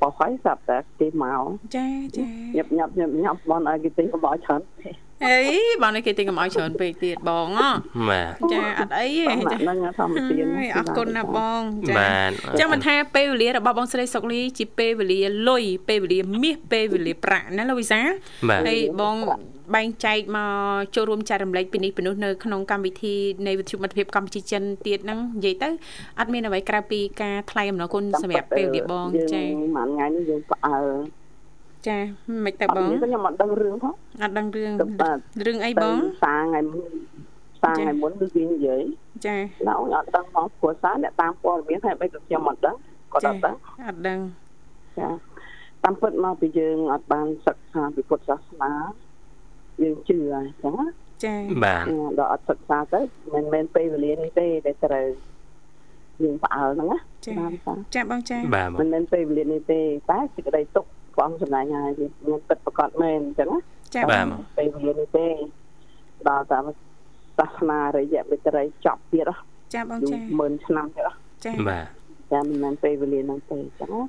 [0.00, 1.42] បោះហើយស្រាប់តែគេមក
[1.76, 4.90] ចាចាញាប់ញាប់ញាប់ញាប់បងឲ្យគេទិញកុំឲ្យច្រើនទេ
[5.24, 5.38] អី
[5.82, 7.62] បងនេះគេទិញកម្អោយច្រើនពេកទៀតបងអ
[8.08, 10.22] បាទចាអត់អីទេបងចាហ្នឹងធម្មតា
[10.56, 18.00] អើយអរគុណណាស់បងចាបាទចាំមិនថាពេលវេលារបស់បងស្រីសុកលីជាពេលវេលាលុយពេលវេលាមាសពេលវេលាប្រាក់ណាលោកវិសា
[18.48, 19.16] បាទហើយបង
[19.74, 20.52] បែងចែកមក
[20.94, 23.14] ចូលរួមចែករំលែកពីនេះពីនោះនៅក្នុងកម្មវិធី
[23.46, 25.68] នៃវិទ្យុមិត្តភាពកម្ពុជាចិនទៀតហ្នឹងនិយាយទៅ
[26.18, 29.42] អត់មានអ្វីក្រៅពីការថ្លែងអំណរគុណសម្រាប់ពេលវេលាបងចា
[29.76, 31.19] មួយថ្ងៃនេះយើងផ្អើល
[31.88, 31.98] ចា
[32.44, 36.92] មិនទៅអត់បងមានខ្ញុំអត់ដឹងរឿងផងអត់ដឹងរឿងទៅបាទរឿងអីបងសាថ្ងៃមុន
[37.62, 38.82] សាថ្ងៃមុនគឺគេនិយាយ
[39.26, 42.76] ចាឡៅអត់ដឹងផងព្រោះសារអ្នកតាមព័ត៌មានហើយបីក៏ខ្ញុំអត់ដឹង
[43.12, 43.54] គាត់អត់ដឹង
[43.88, 44.18] អត់ដឹង
[44.98, 45.08] ចា
[45.84, 48.72] តាមពិតមកពីយើងអត់បានសិក្សាពីពុទ្ធសាសនា
[49.82, 50.86] យើងជឿហើយអញ្ចឹងណា
[51.24, 51.84] ចាបាទ
[52.18, 53.00] ដល់អត់សិក្សាទៅ
[53.34, 55.06] មិនមែនពេលវេលានេះទេដែលត្រូវ
[56.22, 60.86] យើងផ្អើលហ្នឹងណាចាបានតាចាបងចាបាទបងមិនមែនពេលវេលានេះទេតែសេចក្តីទុក
[61.20, 63.60] ព្រះអង្គសម្ដែងហើយវាមានពិតប្រកបមែនអញ្ចឹងណា
[63.94, 65.26] ចាបបាទងបងពេលវេលានេះទេ
[66.28, 66.64] ដល់តាម
[67.38, 69.42] សាសនារយៈវិត្រីចប់ទៀតហ៎
[69.74, 71.84] ចាបងយូរចាម៉ឺនឆ្នាំទៀតហ៎ចាបាទ
[72.32, 74.02] តែមិនមែនពេលវេលាហ្នឹងទេអញ្ចឹងណា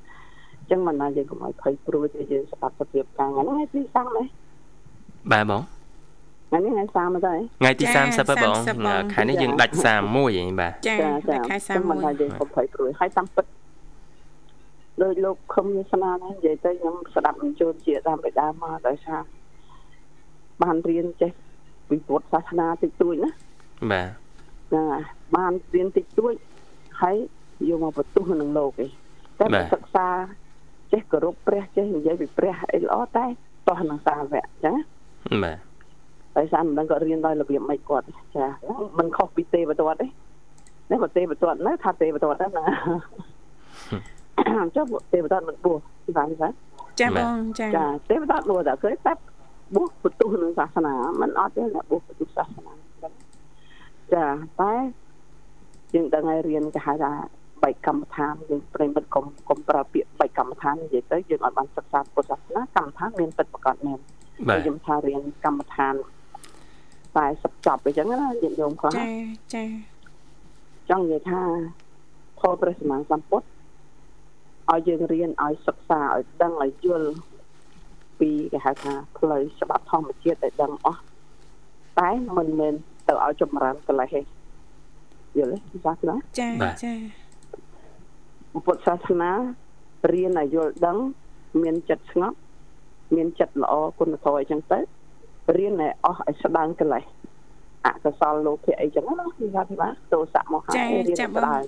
[0.59, 4.27] អញ្ចឹងមិនណាយើងកុំឲ្យភ័យព្រួយទេយើងស្ដាប់សភាពការហ្នឹងថ្ងៃទី30ដែរ
[5.31, 5.61] បាទបង
[6.49, 8.55] ថ្ងៃនេះថ្ងៃ30ដែរថ្ងៃទី30ហ៎បង
[9.13, 13.45] ខែនេះយើងដាច់31ហីបាទចាចាតែខែអញ្ចឹងមិនថាយើង31កុំភ័យព្រួយហើយតាមពិត
[14.99, 19.21] ដោយលោកខំវាសនាហ្នឹងនិយាយទៅខ្ញុំស្ដាប់បញ្ចូលជាតាមបេដាមកដោយសារ
[20.63, 21.31] បានរៀនចេះ
[21.89, 23.31] ពីពុទ្ធសាសនាតិចតួចណា
[23.91, 24.85] បាទណា
[25.35, 26.33] បានរៀនតិចតួច
[27.01, 27.17] ហើយ
[27.69, 28.89] យកមកបន្ទុះក្នុងលោកឯង
[29.39, 30.07] តែបើសិក្សា
[30.91, 33.25] ចេះគោរពព្រះចេះនិយាយពីព្រះអីល្អតែ
[33.67, 34.75] តោះនឹងសាវៈអញ្ចឹង
[35.43, 35.57] បាទ
[36.37, 38.45] ដោយសារមិនដឹងគាត់រៀនដោយរបៀបម៉េចគាត់ចា
[38.97, 40.07] มันខុសពីទេវទត្តទេ
[40.91, 42.65] នេះក៏ទេវទត្តនៅថាទេវទត្តហ្នឹងណា
[44.75, 46.49] ចុះទេវទត្តមិនបួសទីបានទេ
[46.99, 49.13] ចាបងចាចាទេវទត្តបួសតែគេតែ
[49.75, 52.73] បួសបន្ទុះនឹងសាសនាมันអត់ទេអ្នកបួសបន្ទុះសាសនា
[54.13, 54.25] ចា
[54.61, 54.73] តែ
[55.93, 57.11] យើងដឹងឲ្យរៀនគេហៅថា
[57.63, 63.99] បៃកម្មដ្ឋានយើងប្រិមិត្តកុំកុំប្រើពាក្យបៃកម្មដ្ឋាននិយាយទៅយើងអត់បានសិក្សាពុទ្ធសាសនាកម្មដ្ឋានមានពិតប្រកបមែន
[64.47, 65.93] បាទខ្ញុំថារៀនកម្មដ្ឋាន
[67.19, 69.05] 40ចប់អញ្ចឹងណាញាតិញោមខ្លះចា
[69.53, 69.65] ចា
[70.89, 71.41] ចង់និយាយថា
[72.39, 73.47] ធម៌ព្រះសម្មាសម្ពុទ្ធ
[74.69, 77.11] ឲ្យយើងរៀនឲ្យសិក្សាឲ្យដឹងឲ្យយល់
[78.19, 81.01] ពីគេហៅថាផ្លូវច្បាប់ធម្មជាតិឲ្យដឹងអស់
[81.99, 82.73] តែមិនមែន
[83.07, 84.21] ទៅឲ្យចម្រើនកលេសទេ
[85.37, 86.49] យល់ទេសាសនាចា
[86.83, 86.93] ចា
[88.65, 89.31] ពុទ្ធសាសនា
[90.13, 90.97] រៀនឲ្យយល់ដឹង
[91.61, 92.37] មានចិត្តស្ងប់
[93.15, 94.79] មានចិត្តល្អគុណធម៌អីចឹងទៅ
[95.57, 97.03] រៀនឲ្យអស់ឲ្យស្ដាងកលេស
[97.85, 100.75] អកុសលលោភៈអីចឹងណាពីថាពីបាទទោសៈមកហើយ
[101.07, 101.61] រៀនឲ្យស្ដាង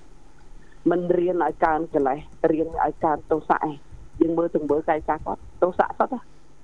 [0.89, 2.19] មិនរៀនឲ្យកើនកលេស
[2.51, 3.73] រៀនឲ្យកើនទោសៈឯង
[4.21, 6.15] យើងមើលទាំងមើលកាយចាស់គាត់ទោសៈសុទ្ធ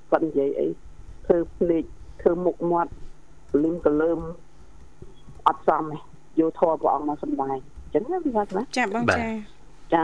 [0.10, 0.68] គាត់និយាយអី
[1.26, 1.84] ធ្វើភ្លេច
[2.22, 2.92] ធ្វើមុខមាត់
[3.64, 4.20] លឹមកលើម
[5.48, 5.98] អត់សមទេ
[6.40, 9.30] យកធម៌ព្រះអង្គមកសម្ដែងអញ្ចឹងណាពីថាណាចាបងចា
[9.94, 10.04] ចា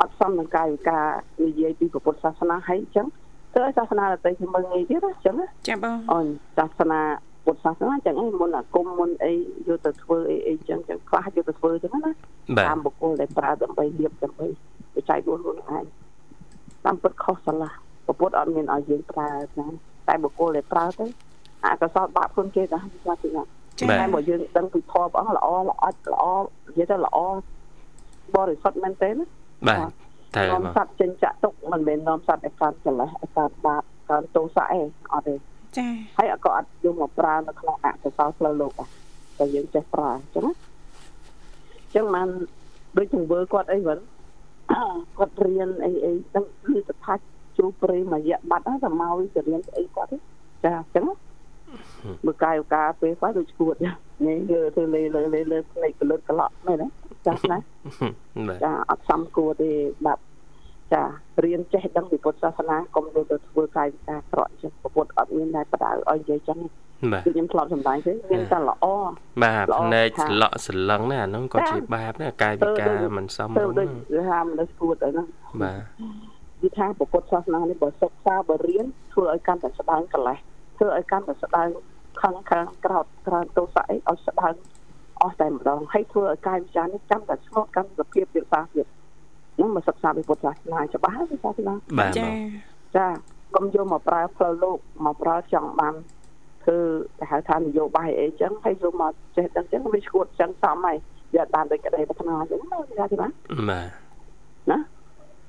[0.00, 1.04] អត់សមនឹងកាយវិការ
[1.46, 3.06] និយាយពីពុទ្ធសាសនាហើយអញ្ចឹង
[3.52, 7.00] ធ្វើឲ្យសាសនាដទៃខ្ញុំមើលងាយទៀតណាអញ្ចឹងណាចាបងអូនសាសនា
[7.48, 9.32] ពុទ្ធសាសនាអញ្ចឹងឯងមុនអាគុំមុនអី
[9.68, 12.12] យកទៅធ្វើអីអីអញ្ចឹងចឹងខ្លះយកទៅធ្វើអញ្ចឹងណា
[12.56, 14.46] បាទតាមបុគ្គលដែលប្រើដើម្បីលៀបដើម្បី
[14.94, 15.84] បច្ច័យខ្លួនខ្លួនឯង
[16.84, 19.66] តាមពិតខុសឆ្លាស់ពុទ្ធអត់មានឲ្យយើងប្រើណា
[20.08, 21.06] តែបុគ្គលដែលប្រើទៅ
[21.64, 23.42] អកុសលបាបខ្លួនគេដែរវាថាណា
[23.80, 26.24] ចាតែមកយើងដឹងពីធម៌ព្រះអង្គល្អល្អល្អ
[26.68, 27.18] និយាយទៅល្អ
[28.34, 29.24] បរិសុទ្ធមែនទេណា
[29.68, 29.90] បាទ
[30.36, 35.34] តើនាំបងសត្វចិញ្ចាក់ទុកមិនមែននាំសត្វឲ្យកើតកិលេសឲ្យកើតបាបកើតទោសៈឯងអត់ទេ
[35.76, 35.86] ចា
[36.18, 38.88] ហើយក៏អត់យកមកប្រើនៅក្នុងអកុសលផ្លូវលោកដែរ
[39.38, 40.52] តែយើងចេះប្រើអញ្ចឹងណា
[41.82, 42.28] អញ្ចឹងបាន
[42.96, 43.98] ដូចចង្វើគាត់អីវិញ
[45.18, 47.24] គាត់រៀនអីអីដឹងគឺទៅថាច់
[47.56, 50.18] ជួព្រៃមួយរយៈបាត់ណាតែមកទៅរៀនស្អីគាត់ទេ
[50.64, 51.04] ចាអញ្ចឹង
[52.26, 53.74] មើលកាយឱកាសពេលគាត់ដូចឈួត
[54.26, 56.88] នេះយើធ្វើលេលើលេលើផ្នែកកលឹកកឡក់មែនទេ
[57.26, 57.58] ចាស់ណា
[58.48, 59.70] បាទចាអត់សំគួរទេ
[60.06, 60.22] បាប់
[60.92, 61.02] ចា
[61.44, 66.58] រៀនចេះដឹងពីពុទ្ធសាសនាកុំទៅទៅធ្វើកាយវិការក្រក់ចឹងពុទ្ធអត់មានដែរបដៅឲ្យនិយាយចឹង
[67.12, 68.86] បាទគឺខ្ញុំធ្លាប់សម្ដែងទេមានតែល្អ
[69.44, 75.26] បាទល្អភ្នែកថាស្លក់សន្លឹងណាអាហ្នឹងក៏ចាជាបាបដែរកាយវិការមិនសមទៅរម្យដូចគេថាមនុស្សគួរទៅហ្នឹង
[75.62, 75.80] បាទ
[76.60, 80.38] គឺថាពុទ្ធសាសនានេះបើសិក្សាបើរៀនធ្វើឲ្យកាន់តែស្ដើងកលេស
[80.76, 81.68] ធ្វើឲ្យកាន់តែស្ដើង
[82.22, 84.54] ខឹងខាងក្រោតក្រោតទោសៈអីឲ្យស្ដើង
[85.22, 88.86] អស់តែម្ដងហើយធ្វើឲ្យកាយវិចារនេះចាំតែស្ងប់កាន់សភាពទៀតសាទៀត
[89.58, 92.34] ហ្នឹងមកសិក្សាពីពុទ្ធសាសនាច្បាស់ហើយសាសនាបាទចាបង
[92.96, 93.06] ចា
[93.56, 95.94] កុំយកមកប្រើផ្លូវលោកមកប្រើចង់បាន
[96.64, 96.78] ធ្វើ
[97.18, 100.96] គេហៅថានយោបាយអីចឹងហើយយកមកចេះដឹងចឹងវាឈួតចឹងសមហើយ
[101.36, 103.28] យកបានដូចក្តីប្រាថ្នាចឹងណាគេថាទេណា
[103.70, 103.88] បាទ
[104.70, 104.78] ណា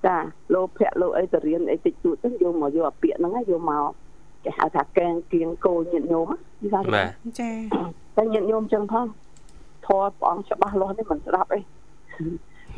[0.06, 0.17] ចា
[0.54, 3.84] លោភៈលោអីទៅរៀនអីតិចតួចទៅយកមកយកអាពាក្យហ្នឹងយកមក
[4.43, 7.52] គេហៅថាកែងគៀងគោញាតញោមគេថាបាទចា
[8.17, 9.06] តែញាតញោមចឹងផង
[9.86, 11.60] ធម៌ព្រះអង្គច្បាស់លាស់នេះមិនស្ដាប់អី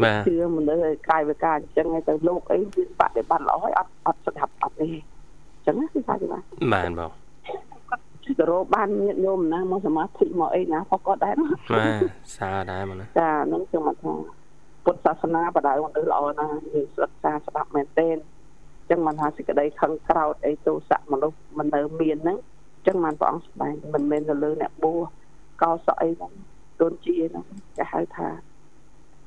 [0.04, 6.40] បាទជឿមនុស្សឲ្យកាយវិការអញ្ចឹងឲ្យទៅលោកអីវាបដិបត្តិល្អឲ្យអត់អត់ស្ដាប់អត់ទេអញ្ចឹងណាគេថាទេណា
[6.74, 7.12] បាទបង
[8.40, 12.02] ទៅរកបានញាតញោមណាមកសមាធិមកអីណាផងគាត់ដែរណាបាទ
[12.38, 14.14] សើដែរមកណាចាហ្នឹងគឺមកថា
[14.86, 22.38] ពុទ្ធសាសនាបដៅមនុស្សល្អណាស់យើងសិក្សាស្ដាប់មែនទែនអញ្ចឹងមិនថាសេចក្តីខឹងក្រោតអីទោសៈមនុស្សមិននៅមានហ្នឹង
[22.76, 25.02] អញ្ចឹងបានព្រះអង្គស្ដែងមិនមែនទៅលើអ្នកបួស
[25.62, 26.34] កោសក់អីហ្នឹង
[26.82, 27.46] ដូនជាហ្នឹង
[27.78, 28.28] គេហៅថា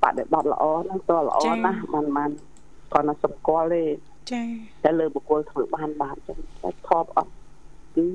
[0.05, 2.31] បដិបត្តិល្អហ្នឹងតល្អណាស់មិនមិន
[2.93, 3.85] គាត់ណាសម្គាល់ទេ
[4.33, 4.43] ចា
[4.85, 7.33] តែលើបុគ្គលធ្វើបានបាបចឹងតែថប់អត់
[7.97, 8.07] គឺ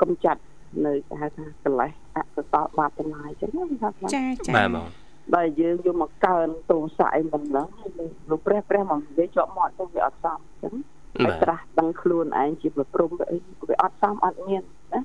[0.00, 0.40] កំចាត់
[0.86, 4.88] នៅគេហៅថាកិលេសអកុសលបាបទាំងឡាយចឹងណាគេថាខ្លះចាចាបាទបង
[5.34, 7.90] បើយើងយកមកកើនទោសៈអីមិនដឹងហើយ
[8.30, 10.74] លោកព្រះព្រះមកនិយាយជាប់មាត់ទៅវាអត់សមចឹង
[11.14, 14.62] ហើយបាទត្រាស់ដឹងខ្លួនឯងជាប្រព្រំទៅអីវាអត់សមអត់មាន
[14.92, 15.00] ណា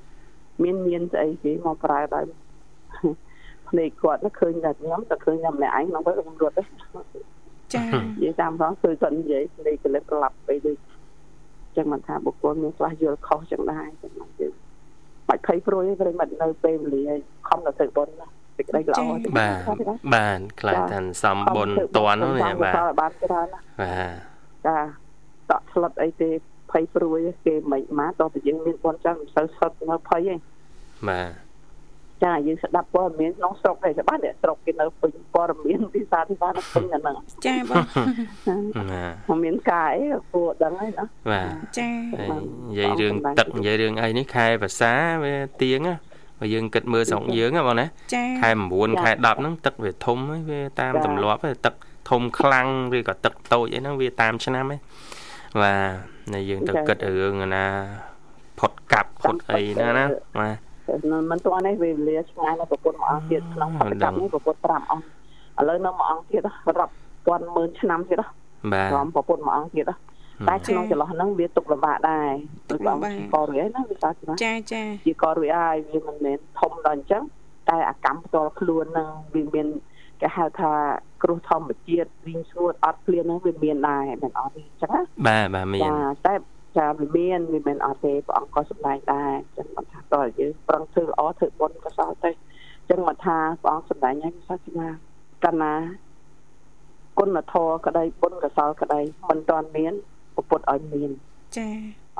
[0.62, 2.24] មានមានស្អីគេមកប្រើដោយ
[3.72, 6.62] ភ្នែកគាត់ទៅឃើញតែខ្ញុំតែឃើញតែម្នាក់ឯងក្នុងពេលខ្ញុំរត់ទេ
[7.74, 10.76] ចានិយាយតាមផងគឺគាត់និយាយភ្នែកកលិបក្លាប់ទៅដូច
[11.76, 14.52] ចឹងមិនថាបុគ្គលមានខ្លះយល់ខុសចឹងដែរចឹងមកយើង
[15.28, 17.14] បាច់ភ័យព្រួយទេប្រិមិត្តនៅពេលវេលា
[17.48, 19.62] ខំទៅធ្វើបុណ្យណាសេចក្តីល្អទេបាទ
[20.14, 24.14] បាទខ្លាចថាសំបុនតន់ហ្នឹងនេះបាទបានច្រើនណាបាទ
[24.66, 24.78] ចា
[25.50, 26.30] តក់ស្លុតអីទេ
[26.72, 30.34] ភ័យព្រួយគេមិនមកតោះតែយើងមានបនចឹងមិនសូវស្លុតនៅភ័យទេ
[31.08, 31.41] បាទ
[32.24, 44.92] ចាយើងស្ដាប់ព័ត៌មានក្នុងស្រុកទេច្បាស់អ្នកស្រុកគេនៅពេញព័ត៌មានពីសាធារណៈពេញអាហ្នឹងចាបងបាទមិនមានការអីគួរដឹងហើយណាបាទចាហើយនិយាយរឿងទឹកនិយាយរឿងអីនេះខែភាសា
[45.24, 45.94] វាទៀងណា
[46.38, 51.74] បើយើងគិតមើលស្រុកយើងណាបងណាចាខែ9ខែ10ហ្នឹងទឹកវាធំហើយវាតាមទម្លាប់ហើយទឹក
[52.10, 54.80] ធំខ្លាំងឬក៏ទឹកតូចអីហ្នឹងវាតាមឆ្នាំហ្នឹង
[55.62, 57.64] បាទនៅយើងទៅគិតរឿងណា
[58.58, 60.04] ផុតកាប់ផុតអីណាណា
[60.40, 60.71] បាទ
[61.30, 65.06] មិនទាន់ទេវេលាឆ្ងាយនៅប្រពន្ធមួយអង្គទៀតក្នុងបច្ចុប្បន្ននេះប្រពន្ធ5អង្គ
[65.60, 66.42] ឥឡូវនៅមួយអង្គទៀត
[66.78, 66.92] រាប់
[67.26, 68.18] ពាន់ម៉ឺនឆ្នាំទៀត
[68.72, 69.84] បាទព្រមប្រពន្ធមួយអង្គទៀត
[70.48, 72.30] តែក្នុងចន្លោះហ្នឹងវាទុកលំបាកដែរ
[72.70, 72.96] ដូចបង
[73.34, 77.22] ករួយហើយណាវាថាណាចាចាជាករួយហើយវាមិនមែនធំដល់អញ្ចឹង
[77.70, 79.66] តែអាកម្មផ្ទាល់ខ្លួនហ្នឹងវាមាន
[80.20, 80.72] គេហៅថា
[81.22, 86.34] គ្រោះធម្មជាតិវិញស្ងួតអត់ភ្លៀងហ្នឹងវាមានដែរមិនអត់ទេអញ្ចឹងណាបាទបាទមានចាតែ
[86.78, 94.88] ចាវាមានវាមិនអត់ទេព្រះអង្គក៏សម្ដែងដែរអញ្ចឹងមិនថាតើយើងប្រឹងធ្វើល្អធ្វើបុណ្យកុសលទៅអញ្ចឹងមកថាព្រះអង្គសម្ដែងឲ្យសាសនា
[95.44, 95.74] កណា
[97.18, 99.94] គុណធម៌ក្តីបុណ្យកុសលក្តីមិនតាន់មាន
[100.34, 101.10] ពុទ្ធឲ្យមាន
[101.56, 101.68] ចា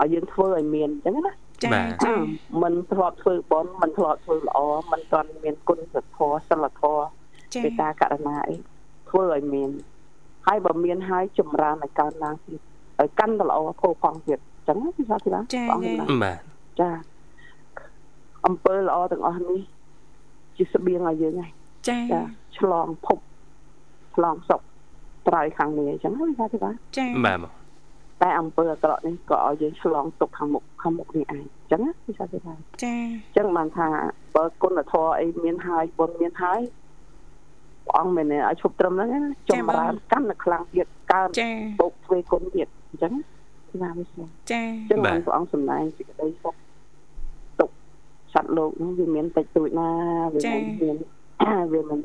[0.01, 1.33] ឲ្យយើងធ្វើឲ្យមានអញ្ចឹងណា
[1.65, 1.71] ចា
[2.05, 2.15] ចា
[2.63, 4.59] មិនធ្លាប់ធ្វើបុណ្យមិនធ្លាប់ធ្វើល្អ
[4.93, 7.05] មិនតាន់មានគុណធម៌សិលធម៌
[7.55, 8.57] ចាមេត្តាករុណាអី
[9.09, 9.71] ធ្វើឲ្យមាន
[10.47, 12.61] ហើយបើមានហើយចម្រើនឲ្យកើនឡើងទៀត
[13.03, 16.39] ឲ្យកាន់តែល្អផូរផង់ទៀតអញ្ចឹងណាគឺថាទីណាចាព្រះអង្គចាណាបាទ
[16.81, 16.91] ចា
[18.47, 19.61] អំពើល្អទាំងអស់នេះ
[20.57, 21.53] ជាស្បៀងឲ្យយើងហើយ
[21.89, 22.23] ចាចា
[22.59, 23.19] ឆ្លងភព
[24.15, 24.61] ឆ្លងសុខ
[25.29, 27.53] ត្រៃខាងនេះអញ្ចឹងណាគឺថាទីណាចាបាទបង
[28.23, 33.89] តែអំពើអាក្រក់នេះក៏ឲ្យយើងឆ្លងទុកខាងមុខខាងមុខនេះឯងអញ្ចឹងណាគឺថាទីណាចាអញ្ចឹងបានថា
[34.35, 36.61] បើគុណធម៌អីមានហើយបុណ្យមានហើយ
[37.87, 39.21] ព្រះអង្គមិនមែនឲ្យឈប់ត្រឹមហ្នឹងណា
[39.51, 41.49] ចម្រើនកាន់តែខ្លាំងទៀតកើនចា
[41.81, 43.13] បូកទ្វេគុណទៀតអញ្ចឹង
[43.83, 46.55] ណាវាស្គាល់ចាអញ្ចឹងបានព្រះអង្គសម្ដែងសេចក្តីសុខ
[47.61, 47.71] ទុក
[48.35, 49.89] សត្វលោកហ្នឹងវាមានតិចតួចណា
[50.35, 50.97] វាមិនមាន
[51.73, 51.99] វាមិន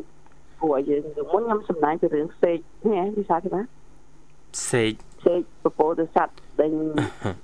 [0.60, 3.62] ពួកយើងទៅមុនខ្ញុំសម្ដែងពីរឿងផ្សេងនេះឯងវិសាគេណា
[4.72, 4.92] សេក
[5.26, 6.72] សេកពពោទិស័ព្ទដេញ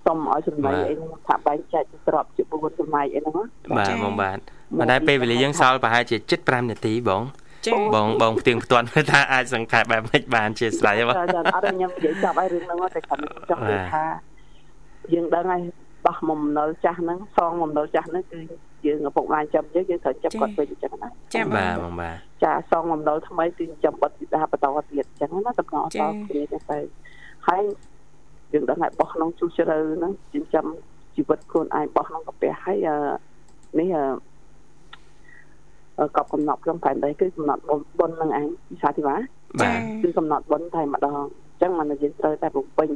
[0.06, 3.46] សុំឲ្យចំណៃអីហ្នឹងថាបែងចែកស្របជា4ចំណៃអីហ្នឹងណា
[3.78, 4.38] បាទបងបាទ
[4.78, 7.22] ប៉ុន្តែពេលវេលាយើងសល់ប្រហែលជា75នាទីបង
[7.68, 14.04] ចាបងបងផ្ទៀងផ្ទាត់មើលថាអាចសង្ខេបបែបម៉េចបានជាស្លាយបងចាចាអត់ខ្ញុំនិយាយចាប់ឲ្យរឿងហ្នឹងតែខ្ញុំចង់និយាយថា
[15.14, 15.62] យើងដឹងហើយ
[16.06, 18.40] បោះមុំណុលចាស់ហ្នឹងសងមុំណុលចាស់ហ្នឹងគឺ
[18.86, 26.80] យើងឪពុកម្ដាយចាំយើងយើងត្រូវចាប់គាត់វិញអញ្ចឹងណាចាបងបាទបងបាទចាសងបំណុលថ្មីគឺចាំបត់ពីដាបន្តទៀតអញ្ចឹងណាតំណតគ្នាទៅទៅ
[27.48, 27.64] ហើយ
[28.54, 30.66] យើងដឹងហើយបោះក្នុងជួសជ្រៅហ្នឹងចិញ្ចឹម
[31.16, 32.98] ជីវិតខ្លួនឯងបោះក្នុងកាពះហើយអឺ
[33.80, 34.04] នេះអឺ
[36.16, 37.62] កប់កំណត់ក្នុងផែនដីគឺកំណត់
[38.00, 39.16] បុណ្យនឹងឯងវិសាធីវ៉ា
[39.62, 42.90] បាទគឺកំណត់បុណ្យតែម្ដងអញ្ចឹងមិនយើងត្រូវតែបំពេញ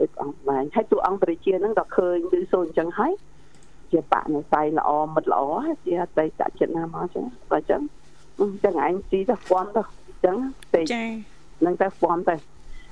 [0.00, 3.12] ដូចអង្គម្ដាយហើយតួអង្គបរិជាហ្នឹងដល់ឃើញឮសូនអញ្ចឹងហើយ
[3.92, 5.42] ជាបនិស័យល្អមិត្តល្អ
[5.84, 7.80] ជាអតីតចិត្តណាមកអញ្ចឹងបើអញ្ចឹង
[8.40, 10.36] អញ្ចឹងឯងស៊ីទៅពំទៅអញ្ចឹង
[10.72, 11.04] ពេកចា
[11.64, 12.34] នឹងទៅពំទៅ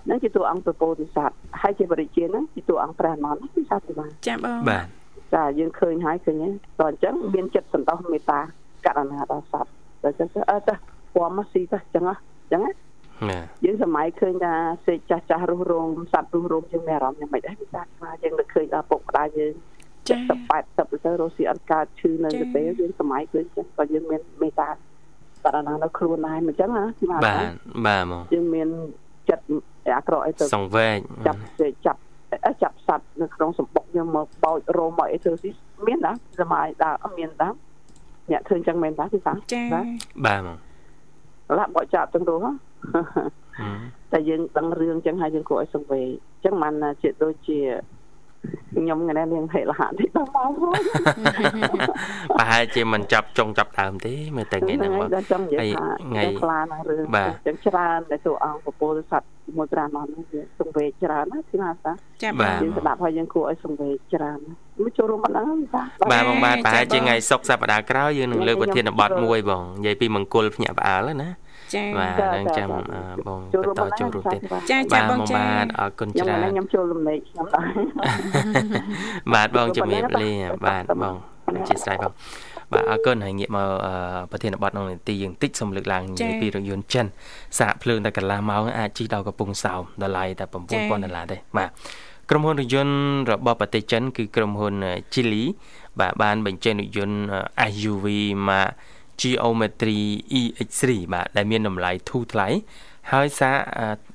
[0.08, 4.86] នឹងជាតួអង្គពពោធិសត្វហើយជាបរិជាហ្នឹងជាតួអង្គព្រះអនន្តពិសាទិបានចាបងបាទ
[5.34, 8.40] ចាយើងឃើញហើយឃើញហើយតោះអញ្ចឹងមានចិត្តសន្តោសមេត្តា
[8.86, 9.70] ករុណាដល់សត្វ
[10.02, 10.74] បើអញ្ចឹងទៅអើទៅ
[11.14, 12.72] ពំមកស៊ីទៅអញ្ចឹងហ៎អញ្ចឹងណា
[13.22, 14.54] បាទយើងសម័យឃើញថា
[14.86, 19.54] សេកចាស់ចាស់រស់រោមសត្វរស់រោមយើងមានអារម្មណ៍យ៉ាងម៉េចដែរពិសាថាយើងនឹកឃើញដល់ពុកម្ដាយយើង
[20.08, 20.64] ចា70
[20.98, 24.70] 80ទៅរស់ស៊ីអត់កើតឈឺនៅទៅពេលយើងសម័យឃើញចឹងក៏យើងមានមេត្តា
[25.44, 27.42] បរណានៅខ្លួនឯងអញ្ចឹងណាទីបាទបាទ
[27.86, 28.68] បាទហ្មងយើងមាន
[29.28, 29.44] ចិត្ត
[29.96, 32.00] អាក្រក់អីទៅសង្វេកចាប់សេកចាប់
[32.46, 35.50] អឺចាប់សត្វនៅក្នុងសម្បុកយើងមកបោចរោមមកអីធ្វើស៊ី
[35.86, 37.52] មានដែរសម័យដែរអត់មានដែរ
[38.30, 40.58] អ្នកឃើញចឹងមែនដែរទីបាទចាបាទហ្មង
[41.58, 42.52] ឡាបោចចាប់ទាំងរស់ហ៎
[43.58, 43.80] ហឹម
[44.12, 46.08] តែយើងដឹងរឿងចឹងហើយយើងគួរឲ្យសង្វេគ
[46.44, 47.58] ចឹងមិនណាជាដូចជា
[48.76, 50.92] ខ្ញុំថ្ងៃនេះនាងហេលហៈតិចដល់មកហើយ
[52.38, 59.26] ប្រហែលជាមិនចាប់ចុងចាប់ដើមទេមើលតែថ្ងៃហ្នឹងមកដល់ចង់និយាយថាថ្ងៃថ្ងៃខ្លានឹងរឿងបាទចឹងច្រើនតែទូអង្គពពោធិសត្វ
[59.56, 61.92] មួយប្រាណនោះវាសង្វេគច្រើនណាទីណាសា
[62.22, 64.38] ចាបបាទងយើងស្ដាប់ហើយយើងគួរឲ្យសង្វេគច្រើន
[64.82, 65.82] មកចូលរួមប៉ុណ្ណឹងសា
[66.12, 71.30] បាទបងបាទចាប្រហែលជាបងថ្ងៃសុក្រសប្តាហ៍ក្រោយយើងនឹងលើកប្រធានបទមួយបងនិយាយពីមង្គលភ្ញាក់ផ្អើលណា
[71.74, 74.40] ចាបាទនឹងចាំអឺបងចូលបរួមន្តប៉ុណ្ណឹងចូលរួមទៀត
[74.70, 77.70] ចាចាបាទបងបងចាបាទអរគុណខ្ញុំច្រើនខ្ញុំចូលលំលែកខ្ញុំដែរ
[79.34, 80.32] បាទបងជំរាបលា
[80.66, 81.14] បាទបង
[81.48, 82.12] អធិស្ឋានបង
[82.72, 83.92] បាទអរគុណហើយងាកមកអឺ
[84.30, 87.06] ប្រធានបទក្នុងនីតិយើងតិចសូមលើកឡើងនិយាយពីរថយន្តចិន
[87.58, 91.70] សាកភ្លើងតែកន្លះម៉ោងអាចជិះដល់កំពង់សោមតម្លៃតែ9000ដុល្លារទេបាទ
[92.30, 94.74] ក្រុមហ៊ុនរថយន្តរបស់ប្រទេសចិន គឺក្រុមហ៊ុន
[95.12, 95.44] Geely
[96.00, 97.18] បាទបានបញ្ចេញរថយន្ត
[97.70, 98.06] SUV
[98.48, 98.68] មក
[99.20, 100.00] Geometry
[100.40, 102.48] EX3 បាទដែលមានតម្លៃធូរថ្លៃ
[103.12, 103.56] ហើយសារ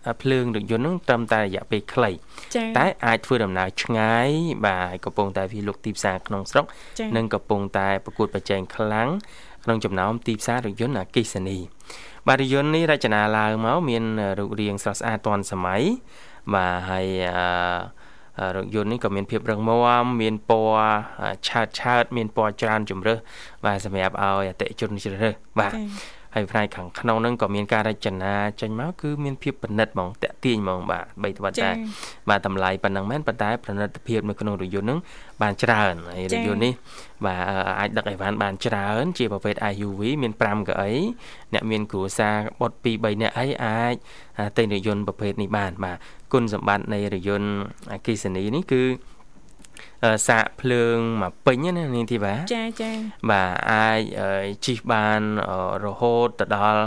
[0.08, 2.12] អឺភ្លើងរថយន្តហ្នឹងត្រឹមតែរយៈពេលខ្លី
[2.56, 4.30] ចាតែអាចធ្វើដំណើរឆ្ងាយ
[4.66, 6.66] បាទកំពុងតែវាលុកទីផ្សារក្នុងស្រុក
[7.00, 9.10] ចានិងកំពុងតែប្រកួតប្រជែងខ្លាំង
[9.64, 11.58] ក្នុងចំណោមទីផ្សាររថយន្តអគ្គិសនី
[12.28, 14.04] បាទរថយន្តនេះរចនាឡើងមកមាន
[14.40, 15.82] រូបរាងស្រស់ស្អាតទាន់សម័យ
[16.54, 17.48] បាទហើយអឺ
[17.98, 18.01] អឺ
[18.56, 20.94] រថយន្តនេះក៏មានភាពរឹងមាំមានពណ៌
[21.48, 23.20] ឆើតឆើតមានពណ៌ច្រើនជម្រើស
[23.66, 31.70] បាទសម្រាប់ឲ្យអតិថិជនជ្រើសរើសបាទចា ហើយផ្នែកខាងក្នុងហ្នឹងក៏មានការរចនាចេញមកគឺមានភាពប្រណិតហ្មងតាក់ទាញហ្មងបាទបីត្បិតតែចា
[32.30, 35.00] បាទតម្លៃប៉ុណ្ណឹងមែនប៉ុន្តែប្រណិតភាពនៅក្នុងរថយន្តហ្នឹង
[35.42, 36.74] បានច្រើនហើយរថយន្តនេះ
[37.26, 40.92] បាទអឺអាចដឹកអីវ៉ាន់បានច្រើន ជាប្រភេទ SUV មាន5កៅអី
[41.54, 43.96] អ្នកមានគ្រួសារបុត2 3នាក់អីអាច
[44.40, 45.98] អាទិញរថយន្តប្រភេទនេះបានបាទ
[46.34, 47.52] គុណសម្បត្តិនៃរថយន្ត
[47.94, 49.21] អគ្គិសនីនេះគឺអឺ
[50.28, 52.92] សាកភ្លើងមកពេញណានាងធីវ៉ាចាចា
[53.30, 54.32] បាទអាចអឺ
[54.66, 56.84] ជិះបានអឺរហូតទៅដល់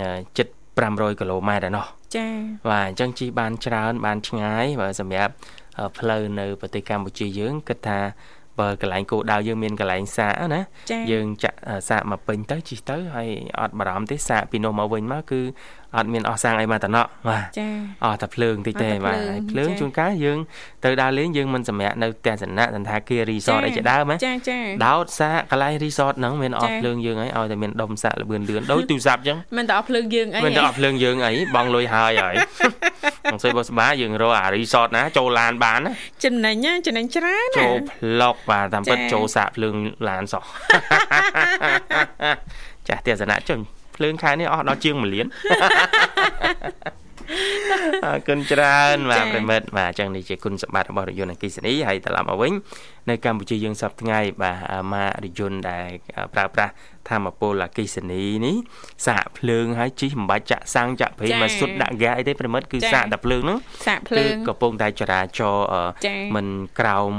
[0.00, 0.48] អឺជិត
[0.84, 1.86] 500គីឡូម៉ែត្រឯណោះ
[2.16, 2.28] ចា
[2.70, 5.32] បាទអញ្ចឹងជិះបានច្រើន បានឆ្ងាយបើសម្រាប់
[5.78, 8.00] អឺផ្លូវនៅប្រទេសកម្ពុជាយើងគិតថា
[8.60, 13.28] បើកន្លែងគោលដៅយើងមានកន្លែងសាកណាចាយើងចាក់អឺសាកមកពេញទៅជិះទៅហើយ
[13.60, 15.40] អត់បារម្ភទេសាកពីនោះមកវិញមកគឺ
[15.96, 17.68] អត់មានអស់សាំងអីមកតំណក់បាទចា
[18.04, 20.38] អស់តែភ្លើងតិចទេអស់តែបាទភ្លើងហើយភ្លើងចាជួនកាលយើង
[20.84, 32.34] ទៅដើរលេងយើងមិនសម្រាកនៅផ្ទះសំណាក់សន្តាគាររីសតអីជាដើមណាចាចាដោតសាកកន្លែងរីសតហ្នឹងមានអស់ចា៎ភ្លើងយើងហើយឲ្យតែមានដុំសាកលបឿនលឿនដូចទូរស័ព្ទអញ្ចឹងមិនតអស់ភ្លើងយើងអីមិនតែអស់ភ្លើងយើងអីបងលុយហើយហើយ
[33.32, 35.92] អង្សុយបោះស្បាយើងរកអារីសតណាចូលឡានបានណា
[36.24, 39.74] ចំណេញណាចំណេញច្រើនណាចូលផ្លុកបាទតាមពិតចា៎ចូលសាកភ្លើង
[40.08, 40.44] ឡានសោះ
[42.88, 45.26] ចាស់ទស្សនៈចុញ ភ្លើងខែនេះអស់ដល់ជាង1លាន
[48.04, 52.52] អរគុណច្រើនបាទប្រិមិត្តបាទអញ្ចឹងនេះជាគុណសម្បត្តិរបស់រថយន្តអគ្គិសនីហើយត្រឡប់មកវិញ
[53.10, 54.58] នៅកម្ពុជាយើងសពថ្ងៃបាទ
[54.92, 55.88] ម៉ាករថយន្តដែល
[56.34, 56.72] ប្រើប្រាស់
[57.10, 58.56] ធម្មពលអកិសនីនេះ
[59.06, 66.46] សាកភ្លើងហើយជីមិនបាច់ចាក់សាំងចាក់ព្រៃមកសុទ្ធដាក់ហ្គាអីទេប្រិមិត្តគឺសាកតែភ្លើងហ្នឹងសាកភ្លើងកំពុងតែចរាចរណ៍អឺចា៎មិន
[66.80, 67.12] ក្រោម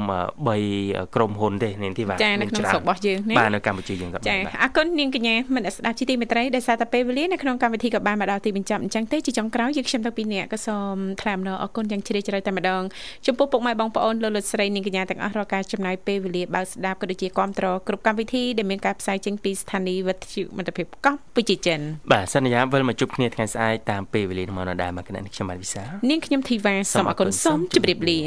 [0.56, 12.82] 3ក្រុមហ៊ុនទេនាងធីវ៉ាចានៅក្នុងស្រុករបស់យើងណាបាទនៅកម្ពុជាយើងក៏ចាបានបាទអរគុណនាងកញ្ញាមនស្ដាប់ជីទីមេត្រីដែលសារតែពេលវេលានៅក្នុងកម្មវិធីក៏បានមកដល់ទីបញ្ចប់អញ្ចឹងទេជាចុងក្រោយយើងខ្ញុំទាំងពីរនាក់ក៏សូមថ្លែងអំណរអរគុណយ៉ាងជ្រាលជ្រៅតែម្ដង
[13.28, 21.80] ចំពោះពុកម៉ែបងប្អូនលោកលោកស្រីនាងកញ្ញាទាំងអស់រាល់ការចំណាយពេលវេលាបើកស្ដាប់ក៏ដូចជាគ្រប់គ្រងគ្រប់កម្មវិធីដែលមានការផ្សាយចេញពីស្ថានីយ៍វិទ្យុមិត្តភាពកម្ពុជាចិន
[22.12, 28.20] បាទសន្យាវិលមកជួបគ្នាថ្ងៃស្អែកតាមពេលវេលាថ្មនដែរមកគណៈនេះខ្ញុំបាទវិសាលនាងខ្ញុំធីវ៉ាសូមអរគុណសូមជម្រាបលា